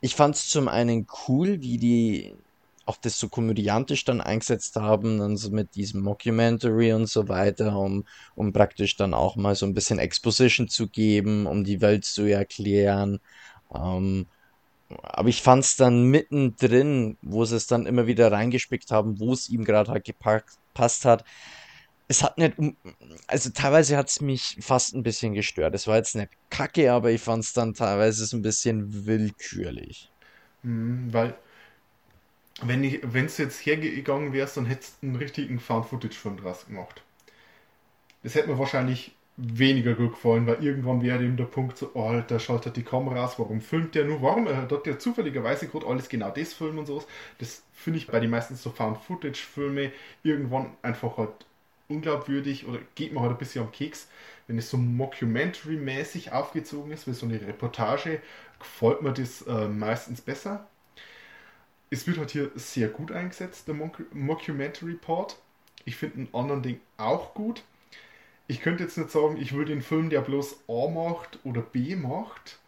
[0.00, 2.43] ich fand es zum einen cool, wie die
[2.86, 7.76] auch das so komödiantisch dann eingesetzt haben, dann so mit diesem Mockumentary und so weiter,
[7.76, 8.04] um,
[8.34, 12.24] um praktisch dann auch mal so ein bisschen Exposition zu geben, um die Welt zu
[12.24, 13.20] erklären.
[13.74, 14.26] Ähm,
[15.02, 19.32] aber ich fand es dann mittendrin, wo sie es dann immer wieder reingespickt haben, wo
[19.32, 21.24] es ihm gerade halt gepasst hat.
[22.06, 22.54] Es hat nicht,
[23.26, 25.74] also teilweise hat es mich fast ein bisschen gestört.
[25.74, 30.12] Es war jetzt nicht kacke, aber ich fand es dann teilweise so ein bisschen willkürlich.
[30.62, 31.34] Mhm, weil,
[32.62, 37.02] wenn ich, wenn es jetzt hergegangen wärst, dann hättest du einen richtigen Found-Footage-Film draus gemacht.
[38.22, 42.04] Das hätte mir wahrscheinlich weniger gut gefallen, weil irgendwann wäre eben der Punkt so, oh,
[42.04, 44.22] Alter, schaltet die Kamera aus, warum filmt der nur?
[44.22, 47.06] Warum äh, hat der zufälligerweise gerade alles genau das filmen und sowas?
[47.38, 49.90] Das finde ich bei den meisten so Found-Footage-Filme
[50.22, 51.32] irgendwann einfach halt
[51.88, 54.08] unglaubwürdig oder geht mir halt ein bisschen am Keks.
[54.46, 58.20] Wenn es so Mockumentary-mäßig aufgezogen ist, wie so eine Reportage,
[58.58, 60.66] gefällt mir das äh, meistens besser.
[61.94, 65.38] Es wird halt hier sehr gut eingesetzt, der Moc- Mockumentary-Part.
[65.84, 67.62] Ich finde einen anderen Ding auch gut.
[68.48, 71.96] Ich könnte jetzt nicht sagen, ich will den Film, der bloß A macht oder B
[71.96, 72.58] macht,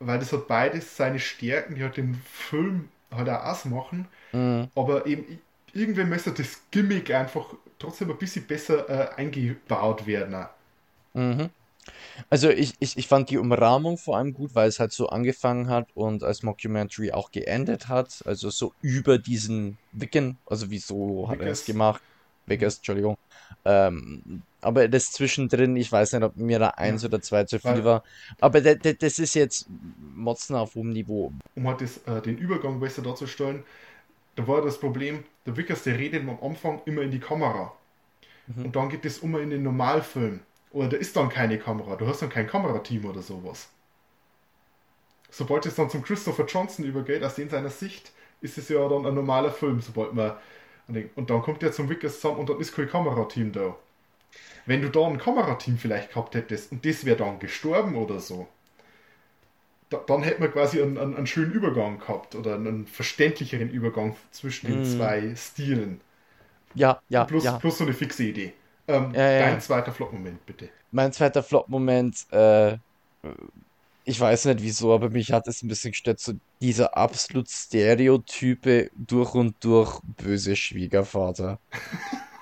[0.00, 4.08] weil das hat beides seine Stärken, die halt den Film halt auch ausmachen.
[4.32, 4.70] Mhm.
[4.76, 5.40] Aber eben
[5.74, 10.46] irgendwie müsste das Gimmick einfach trotzdem ein bisschen besser äh, eingebaut werden.
[11.14, 11.50] Mhm.
[12.30, 15.68] Also ich, ich, ich fand die Umrahmung vor allem gut, weil es halt so angefangen
[15.68, 18.22] hat und als Mockumentary auch geendet hat.
[18.24, 21.66] Also so über diesen Wiccan, also wieso hat er es Wickers.
[21.66, 22.02] gemacht?
[22.46, 23.16] Wickers, Entschuldigung.
[23.64, 27.08] Ähm, aber das zwischendrin, ich weiß nicht, ob mir da eins Ja.
[27.08, 28.02] oder zwei zu viel Weil- war.
[28.40, 29.66] Aber das ist jetzt
[30.14, 31.32] Motzen auf hohem Niveau.
[31.56, 33.64] um halt das, äh, den Übergang besser darzustellen,
[34.36, 37.72] da war das Problem, der Vickers, der redet am Anfang immer in die Kamera.
[38.56, 40.40] Und dann geht es immer in den Normalfilm.
[40.72, 43.68] Oder da ist dann keine Kamera, du hast dann kein Kamerateam oder sowas.
[45.30, 49.04] Sobald es dann zum Christopher Johnson übergeht, aus in seiner Sicht, ist es ja dann
[49.06, 50.34] ein normaler Film, sobald man.
[51.16, 53.76] Und dann kommt er zum Vickers zusammen und dann ist kein Kamerateam da.
[54.66, 58.48] Wenn du da ein Kamerateam vielleicht gehabt hättest und das wäre dann gestorben oder so,
[59.90, 64.16] da, dann hätte man quasi einen, einen, einen schönen Übergang gehabt oder einen verständlicheren Übergang
[64.30, 64.82] zwischen den Mhm.
[64.82, 66.00] zwei Stilen.
[66.74, 67.58] ja, ja, plus, ja.
[67.58, 68.52] plus so eine fixe Idee.
[68.88, 69.50] Ähm, Ja, ja.
[69.50, 70.68] Dein zweiter Flop-Moment, bitte.
[70.90, 72.76] Mein zweiter Flop-Moment, äh,
[74.04, 78.90] ich weiß nicht wieso, aber mich hat es ein bisschen gestört, so dieser absolut stereotype,
[78.94, 81.58] durch und durch böse Schwiegervater.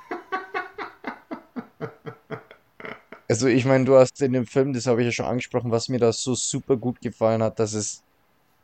[3.28, 5.88] Also ich meine, du hast in dem Film, das habe ich ja schon angesprochen, was
[5.88, 8.02] mir da so super gut gefallen hat, dass es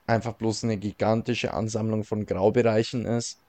[0.07, 3.41] einfach bloß eine gigantische Ansammlung von Graubereichen ist.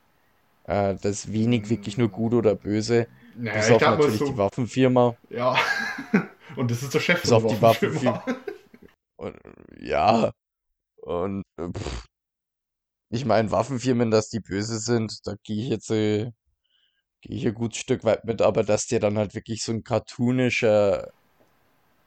[0.68, 3.07] Äh, da ist wenig wirklich nur gut oder böse.
[3.36, 4.38] Naja, Bis auf mal natürlich die so.
[4.38, 5.18] Waffenfirma.
[5.30, 5.55] Ja.
[6.55, 8.24] Und das ist der Chef Bis von auf die Waffenfirma.
[9.18, 9.36] Und,
[9.80, 10.32] ja,
[10.97, 12.05] und äh, pff,
[13.09, 16.32] ich meine, Waffenfirmen, dass die böse sind, da gehe ich jetzt, äh,
[17.22, 19.84] gehe ich ein gutes Stück weit mit, aber dass der dann halt wirklich so ein
[19.84, 21.11] cartoonischer,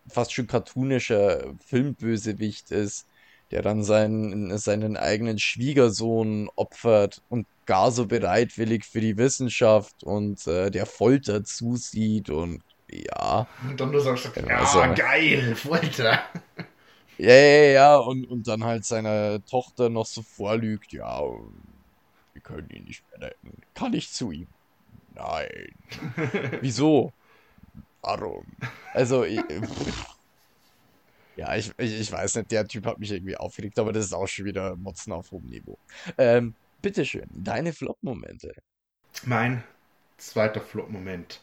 [0.09, 3.07] fast schon cartoonischer Filmbösewicht ist,
[3.51, 10.47] der dann seinen, seinen eigenen Schwiegersohn opfert und gar so bereitwillig für die Wissenschaft und
[10.47, 13.47] äh, der Folter zusieht und ja.
[13.69, 16.23] Und dann du sagst, ja, also- geil, Folter.
[17.19, 22.71] Ja, ja, ja, und, und dann halt seiner Tochter noch so vorlügt, ja, wir können
[22.71, 23.61] ihn nicht mehr retten.
[23.75, 24.49] Kann ich zu ihm?
[25.15, 25.75] Nein.
[26.63, 27.13] Wieso?
[28.03, 28.47] Warum?
[28.95, 30.20] Also, ich, pff.
[31.41, 34.13] Ja, ich, ich, ich weiß nicht, der Typ hat mich irgendwie aufgeregt, aber das ist
[34.13, 35.79] auch schon wieder Motzen auf hohem Niveau.
[36.19, 38.53] Ähm, bitteschön, deine Flop-Momente.
[39.25, 39.65] Mein
[40.19, 41.41] zweiter Flop-Moment.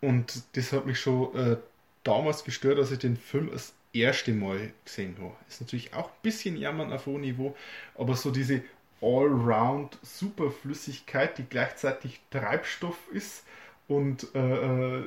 [0.00, 1.56] Und das hat mich schon äh,
[2.04, 5.34] damals gestört, als ich den Film das erste Mal gesehen habe.
[5.48, 7.56] Ist natürlich auch ein bisschen jammern auf hohem Niveau,
[7.96, 8.62] aber so diese
[9.02, 13.44] Allround Superflüssigkeit, die gleichzeitig Treibstoff ist
[13.88, 15.02] und äh, äh,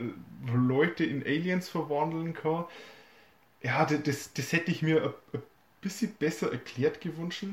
[0.54, 2.66] Leute in Aliens verwandeln kann.
[3.62, 5.42] Ja, das, das, hätte ich mir ein,
[5.82, 7.46] bisschen besser erklärt gewünscht.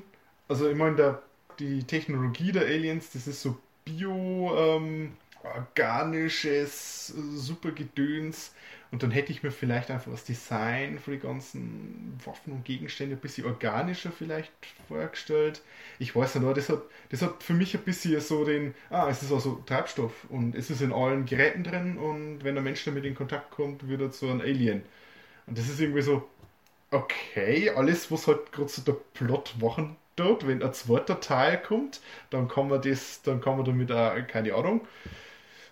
[0.48, 1.22] Also ich meine, der,
[1.58, 8.52] die Technologie der Aliens, das ist so bio, ähm, organisches, äh, super Gedöns.
[8.92, 13.16] Und dann hätte ich mir vielleicht einfach das Design für die ganzen Waffen und Gegenstände
[13.16, 14.52] ein bisschen organischer vielleicht
[14.86, 15.62] vorgestellt.
[15.98, 19.08] Ich weiß nicht, aber das hat, das hat für mich ein bisschen so den, ah,
[19.10, 22.84] es ist also Treibstoff und es ist in allen Geräten drin und wenn der Mensch
[22.84, 24.82] damit in Kontakt kommt, wird er zu einem Alien.
[25.46, 26.24] Und das ist irgendwie so,
[26.90, 32.00] okay, alles, was halt gerade so der Plot machen dort, wenn ein zweiter Teil kommt,
[32.30, 34.86] dann kann man das, dann kann man damit auch, keine Ahnung,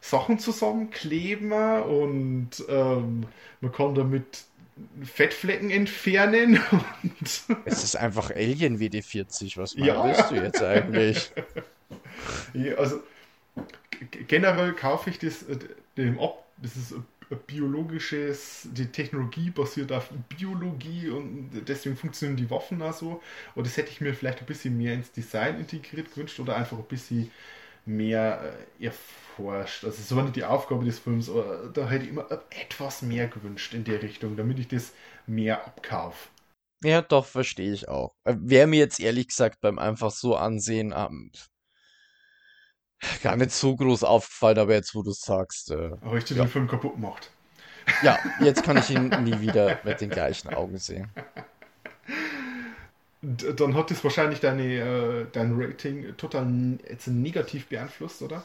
[0.01, 1.53] Sachen zusammenkleben
[1.83, 3.27] und ähm,
[3.61, 4.45] man kann damit
[5.05, 6.61] Fettflecken entfernen
[7.03, 9.95] und Es ist einfach Alien WD-40, was Ja.
[9.95, 11.35] meinst du jetzt eigentlich?
[12.53, 13.01] ja, also
[14.29, 15.59] generell kaufe ich das äh,
[15.97, 16.45] dem ab.
[16.57, 17.07] Das ist ein
[17.37, 23.23] biologisches, die Technologie basiert auf Biologie und deswegen funktionieren die Waffen auch so.
[23.55, 26.79] Und das hätte ich mir vielleicht ein bisschen mehr ins Design integriert gewünscht oder einfach
[26.79, 27.31] ein bisschen
[27.87, 29.85] mehr äh, erforscht.
[29.85, 33.29] Also es war nicht die Aufgabe des Films, aber da hätte ich immer etwas mehr
[33.29, 34.93] gewünscht in der Richtung, damit ich das
[35.27, 36.29] mehr abkaufe.
[36.85, 38.15] Ja, doch, verstehe ich auch.
[38.25, 41.31] Äh, Wäre mir jetzt ehrlich gesagt beim einfach so ansehen ähm,
[43.23, 46.37] gar nicht so groß aufgefallen, aber jetzt, wo du es sagst, äh, Aber ich dir
[46.37, 46.45] Ja.
[46.45, 47.31] den Film kaputt gemacht.
[48.03, 51.11] ja, jetzt kann ich ihn nie wieder mit den gleichen Augen sehen.
[53.23, 58.43] Dann hat das wahrscheinlich deine, äh, dein Rating total jetzt negativ beeinflusst, oder?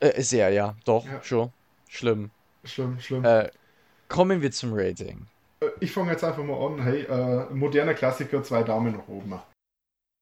[0.00, 1.22] Äh, sehr, ja, doch, Ja.
[1.22, 1.52] schon.
[1.88, 2.30] Schlimm.
[2.64, 3.24] Schlimm, schlimm.
[3.24, 3.48] Äh,
[4.08, 5.26] kommen wir zum Rating.
[5.60, 6.82] Äh, Ich fange jetzt einfach mal an.
[6.82, 9.40] Hey, äh, moderner Klassiker, zwei Daumen nach oben.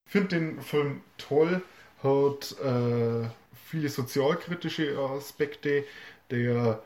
[0.08, 1.62] Finde den Film toll,
[2.02, 3.28] hat äh,
[3.66, 5.84] viele sozialkritische Aspekte,
[6.30, 6.82] der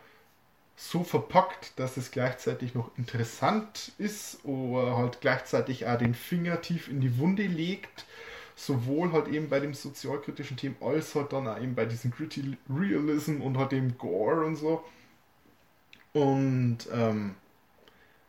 [0.77, 6.89] so verpackt, dass es gleichzeitig noch interessant ist oder halt gleichzeitig auch den Finger tief
[6.89, 8.07] in die Wunde legt.
[8.57, 12.57] Sowohl halt eben bei dem sozialkritischen Thema als halt dann auch eben bei diesem Gritty
[12.69, 14.85] Realism und halt dem Gore und so.
[16.13, 17.35] Und ähm,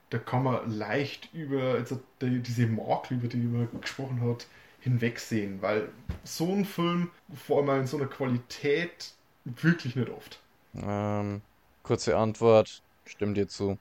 [0.10, 4.45] da kann man leicht über also die, diese Makel, über die man gesprochen hat,
[4.82, 5.89] hinwegsehen, weil
[6.23, 9.13] so ein Film, vor allem in so einer Qualität,
[9.45, 10.39] wirklich nicht oft.
[10.75, 11.41] Ähm,
[11.84, 13.77] kurze Antwort, stimmt dir zu.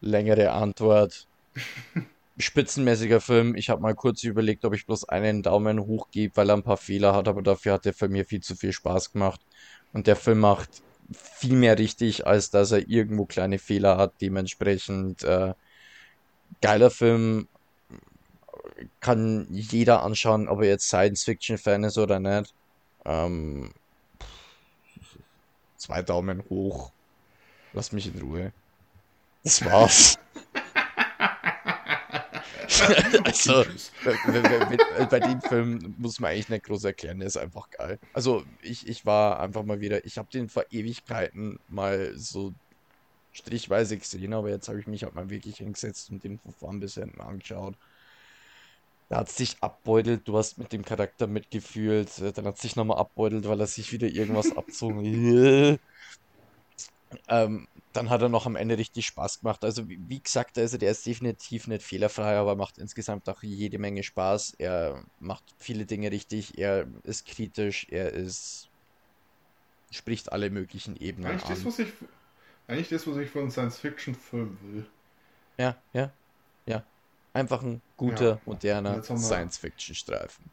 [0.00, 1.26] Längere Antwort.
[2.38, 3.54] Spitzenmäßiger Film.
[3.54, 6.62] Ich habe mal kurz überlegt, ob ich bloß einen Daumen hoch gebe, weil er ein
[6.62, 9.40] paar Fehler hat, aber dafür hat der Film mir viel zu viel Spaß gemacht.
[9.92, 14.20] Und der Film macht viel mehr richtig, als dass er irgendwo kleine Fehler hat.
[14.20, 15.54] Dementsprechend äh,
[16.60, 17.48] geiler Film.
[19.00, 22.54] Kann jeder anschauen, ob er jetzt Science-Fiction-Fan ist oder nicht.
[23.04, 23.72] Ähm,
[25.76, 26.92] zwei Daumen hoch.
[27.72, 28.52] Lass mich in Ruhe.
[29.44, 30.18] Das war's.
[33.24, 33.64] Also,
[35.10, 37.98] bei dem Film muss man eigentlich nicht groß erklären, der ist einfach geil.
[38.12, 42.52] Also, ich, ich war einfach mal wieder, ich habe den vor Ewigkeiten mal so
[43.32, 46.80] strichweise gesehen, aber jetzt habe ich mich halt mal wirklich hingesetzt und den von vorn
[46.80, 47.76] bis hinten angeschaut.
[49.08, 52.62] Da hat es dich abbeutelt, du hast mit dem Charakter mitgefühlt, äh, dann hat es
[52.62, 55.04] dich nochmal abbeutelt, weil er sich wieder irgendwas abzogen.
[55.04, 55.78] Äh.
[57.28, 59.64] Ähm, dann hat er noch am Ende richtig Spaß gemacht.
[59.64, 63.78] Also, wie, wie gesagt, also der ist definitiv nicht fehlerfrei, aber macht insgesamt auch jede
[63.78, 64.54] Menge Spaß.
[64.58, 68.68] Er macht viele Dinge richtig, er ist kritisch, er ist,
[69.90, 71.66] spricht alle möglichen Ebenen Eigentlich das, an.
[71.66, 71.88] was ich,
[72.68, 74.86] eigentlich das, was ich von Science-Fiction-Filmen will.
[75.58, 76.10] Ja, ja.
[77.36, 78.40] Einfach ein guter, Ja.
[78.46, 80.50] moderner Science-Fiction-Streifen.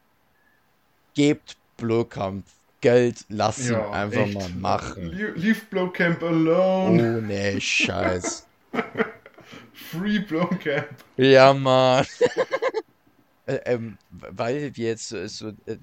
[1.16, 2.46] Gebt Blöckamp
[2.82, 4.36] Geld, lass ihn Ja, einfach echt.
[4.36, 5.14] mal machen.
[5.14, 7.18] Le Leave Blowcamp alone.
[7.18, 8.46] Ohne Scheiß.
[9.74, 10.90] Free Blowcamp.
[11.16, 12.06] Ja, Mann.
[13.46, 15.78] äh, ähm, weil wir jetzt so, so äh,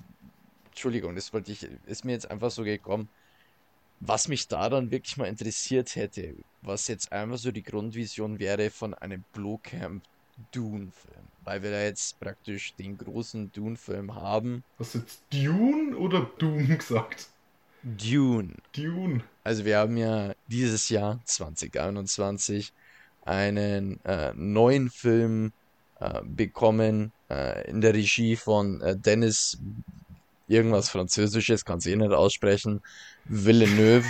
[0.67, 3.09] Entschuldigung, das wollte ich, ist mir jetzt einfach so gekommen.
[4.01, 8.93] Was mich daran wirklich mal interessiert hätte, was jetzt einfach so die Grundvision wäre von
[8.93, 10.05] einem Blowcamp
[10.53, 11.26] Dune-Film.
[11.45, 14.62] Weil wir da jetzt praktisch den großen Dune-Film haben.
[14.78, 17.28] Hast du jetzt Dune oder Doom gesagt?
[17.82, 18.55] Dune.
[18.72, 19.22] Dune.
[19.43, 22.72] Also wir haben ja dieses Jahr 2021
[23.24, 25.53] einen äh, neuen Film
[25.99, 29.59] äh, bekommen äh, in der Regie von äh, Dennis
[30.49, 32.82] irgendwas Französisches, kann es eh nicht aussprechen.
[33.24, 34.07] Villeneuve.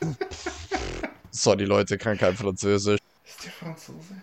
[1.30, 2.98] Sorry Leute, kann kein Französisch.
[3.24, 4.16] Ist der Franzose?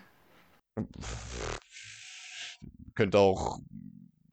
[2.94, 3.58] Könnte auch,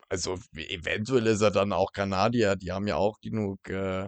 [0.09, 4.07] also eventuell ist er dann auch Kanadier, die haben ja auch genug äh,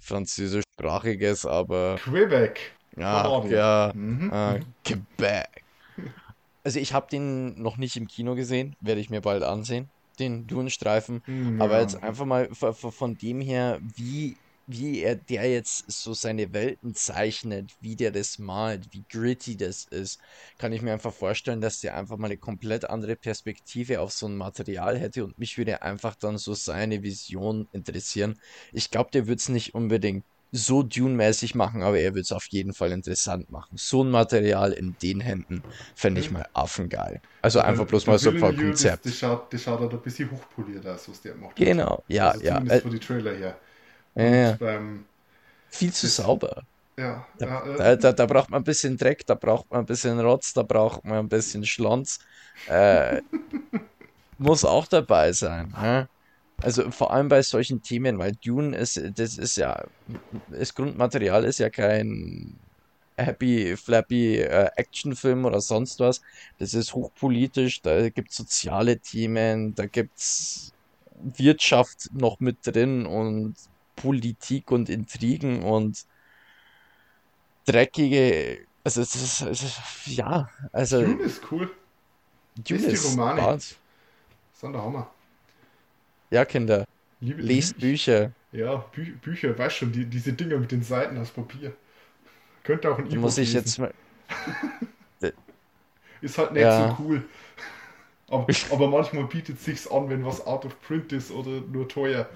[0.00, 2.76] französischsprachiges, aber Quebec.
[2.96, 4.30] ja, ja, Mhm.
[4.32, 5.64] äh, Quebec.
[6.64, 10.46] Also ich habe den noch nicht im Kino gesehen, werde ich mir bald ansehen, den
[10.46, 11.22] Dune-Streifen.
[11.26, 16.52] Hm, Aber jetzt einfach mal von dem her, wie, wie er der jetzt so seine
[16.52, 20.20] Welten zeichnet, wie der das malt, wie gritty das ist,
[20.58, 24.26] kann ich mir einfach vorstellen, dass der einfach mal eine komplett andere Perspektive auf so
[24.26, 28.34] ein Material hätte und mich würde einfach dann so seine Vision interessieren.
[28.72, 32.46] Ich glaube, der wird es nicht unbedingt so Dune-mäßig machen, aber er wird es auf
[32.50, 33.76] jeden Fall interessant machen.
[33.76, 35.64] So ein Material in den Händen
[35.96, 37.20] fände ich mal affengeil.
[37.42, 39.02] Also Der- einfach bloß mal so ein paar Villeneuve, Das, Konzept.
[39.02, 41.56] das, schaut, das schaut halt ein bisschen hochpoliert aus, was der macht.
[41.56, 42.56] Genau, ja, also ja.
[42.56, 43.60] Zumindest Äh, von die Trailer her.
[44.16, 44.56] Ja, ja.
[44.58, 45.06] Beim,
[45.70, 46.62] Viel zu das- sauber.
[46.98, 49.86] ja, Da, ja, äh, da, da, braucht man ein bisschen Dreck, da braucht man ein
[49.86, 52.18] bisschen Rotz, da braucht man ein bisschen Schlons.
[52.66, 53.20] Äh,
[54.38, 55.68] muss auch dabei sein.
[55.70, 56.08] Ne?
[56.62, 59.84] Also vor allem bei solchen Themen, weil Dune ist, das ist ja,
[60.48, 62.60] das Grundmaterial ist ja kein
[63.16, 66.20] happy, flappy äh, Actionfilm oder sonst was.
[66.58, 70.72] Das ist hochpolitisch, da gibt es soziale Themen, da gibt es
[71.16, 73.56] Wirtschaft noch mit drin und
[73.96, 76.04] Politik und Intrigen und
[77.66, 81.70] dreckige, also es ist, es ist ja, also Dune ist cool.
[82.56, 83.40] Dune Lest die ist Romane.
[83.40, 83.58] Bad.
[83.58, 83.78] Ist
[84.62, 85.10] Hammer.
[86.30, 86.86] Ja, Kinder,
[87.20, 88.32] Liebe, lest liebe- Bücher.
[88.52, 91.72] Ja, Bü Bücher, weißt schon, die, diese Dinger mit den Seiten aus Papier.
[92.62, 93.64] Könnte auch ein E-Book muss ich lesen.
[93.66, 93.94] jetzt mal.
[96.20, 96.96] Ist halt nicht Ja.
[96.96, 97.22] so cool.
[98.28, 102.28] Aber, aber manchmal bietet sich's an, wenn was out of print ist oder nur teuer.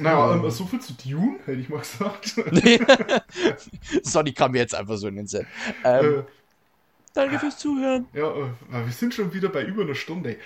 [0.00, 2.34] Naja, ähm, so viel zu Dune, hätte ich mal gesagt.
[4.02, 5.46] Sorry, kam mir jetzt einfach so in den Sinn.
[5.84, 6.22] Ähm, äh,
[7.14, 8.06] danke fürs Zuhören.
[8.12, 10.36] ja, äh, wir sind schon wieder bei über einer Stunde.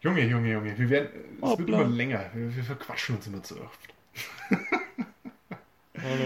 [0.00, 1.08] Junge, Junge, Junge, wir werden,
[1.42, 2.30] es wird immer länger.
[2.34, 3.80] Wir, wir verquatschen uns immer zu oft.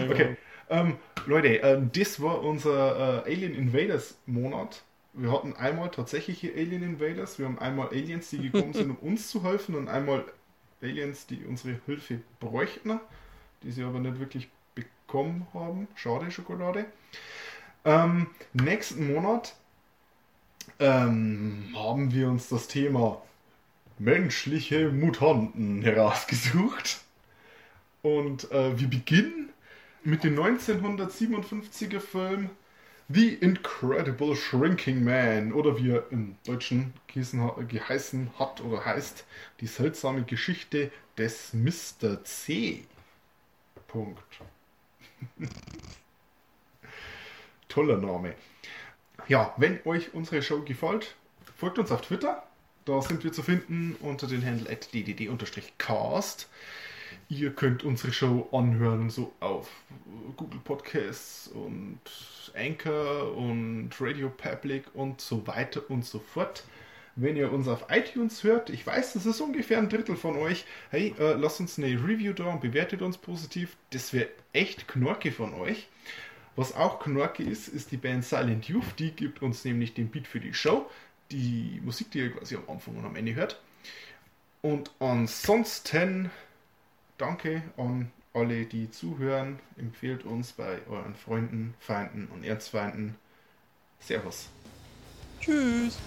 [0.09, 0.37] Okay,
[0.69, 0.95] ähm,
[1.25, 4.83] Leute, ähm, das war unser äh, Alien Invaders Monat.
[5.13, 9.29] Wir hatten einmal tatsächliche Alien Invaders, wir haben einmal Aliens, die gekommen sind, um uns
[9.29, 10.25] zu helfen, und einmal
[10.85, 12.99] Aliens, die unsere Hilfe bräuchten,
[13.63, 15.87] die sie aber nicht wirklich bekommen haben.
[15.95, 16.85] Schade, Schokolade.
[17.83, 19.55] Ähm, nächsten Monat
[20.79, 23.21] ähm, haben wir uns das Thema
[23.97, 27.01] menschliche Mutanten herausgesucht.
[28.01, 29.49] Und äh, wir beginnen
[30.03, 32.49] mit dem 1957er Film
[33.07, 39.25] The Incredible Shrinking Man oder wie er im Deutschen geheißen, ha- geheißen hat oder heißt,
[39.59, 42.23] die seltsame Geschichte des Mr.
[42.23, 42.83] C.
[43.87, 44.23] Punkt.
[47.67, 48.33] Toller Name.
[49.27, 51.15] Ja, wenn euch unsere Show gefällt,
[51.57, 52.43] folgt uns auf Twitter.
[52.85, 56.47] Da sind wir zu finden unter dem Handle at ddd-cast.
[57.27, 59.67] Ihr könnt unsere Show anhören, so auf
[60.37, 61.99] Google Podcasts und
[62.53, 66.63] Anchor und Radio Public und so weiter und so fort.
[67.15, 70.65] Wenn ihr uns auf iTunes hört, ich weiß, das ist ungefähr ein Drittel von euch,
[70.91, 73.75] hey, äh, lasst uns eine Review da und bewertet uns positiv.
[73.89, 75.87] Das wäre echt Knorke von euch.
[76.55, 78.99] Was auch Knorke ist, ist die Band Silent Youth.
[78.99, 80.89] Die gibt uns nämlich den Beat für die Show.
[81.31, 83.59] Die Musik, die ihr quasi am Anfang und am Ende hört.
[84.61, 86.29] Und ansonsten
[87.17, 89.59] danke an alle, die zuhören.
[89.77, 93.15] Empfehlt uns bei euren Freunden, Feinden und Erzfeinden.
[93.99, 94.49] Servus.
[95.39, 95.97] Tschüss.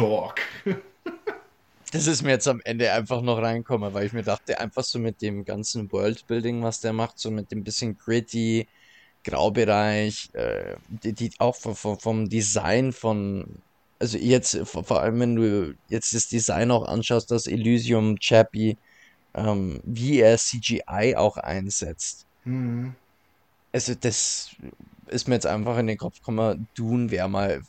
[0.00, 0.40] Talk.
[1.92, 5.00] Das ist mir jetzt am Ende einfach noch reinkommen, weil ich mir dachte, einfach so
[5.00, 8.68] mit dem ganzen Worldbuilding, was der macht, so mit dem bisschen gritty,
[9.24, 13.44] Graubereich, äh, die, die auch vom, vom Design von,
[13.98, 18.78] also jetzt, vor allem wenn du jetzt das Design auch anschaust, das Elysium Chappie,
[19.34, 22.24] ähm, wie er CGI auch einsetzt.
[22.44, 22.94] Hm.
[23.72, 24.50] Also das
[25.08, 27.62] ist mir jetzt einfach in den Kopf gekommen, Dune wäre mal,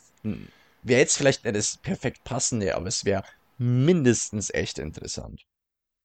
[0.82, 3.24] wäre jetzt vielleicht nicht das perfekt passende, aber es wäre
[3.58, 5.46] mindestens echt interessant.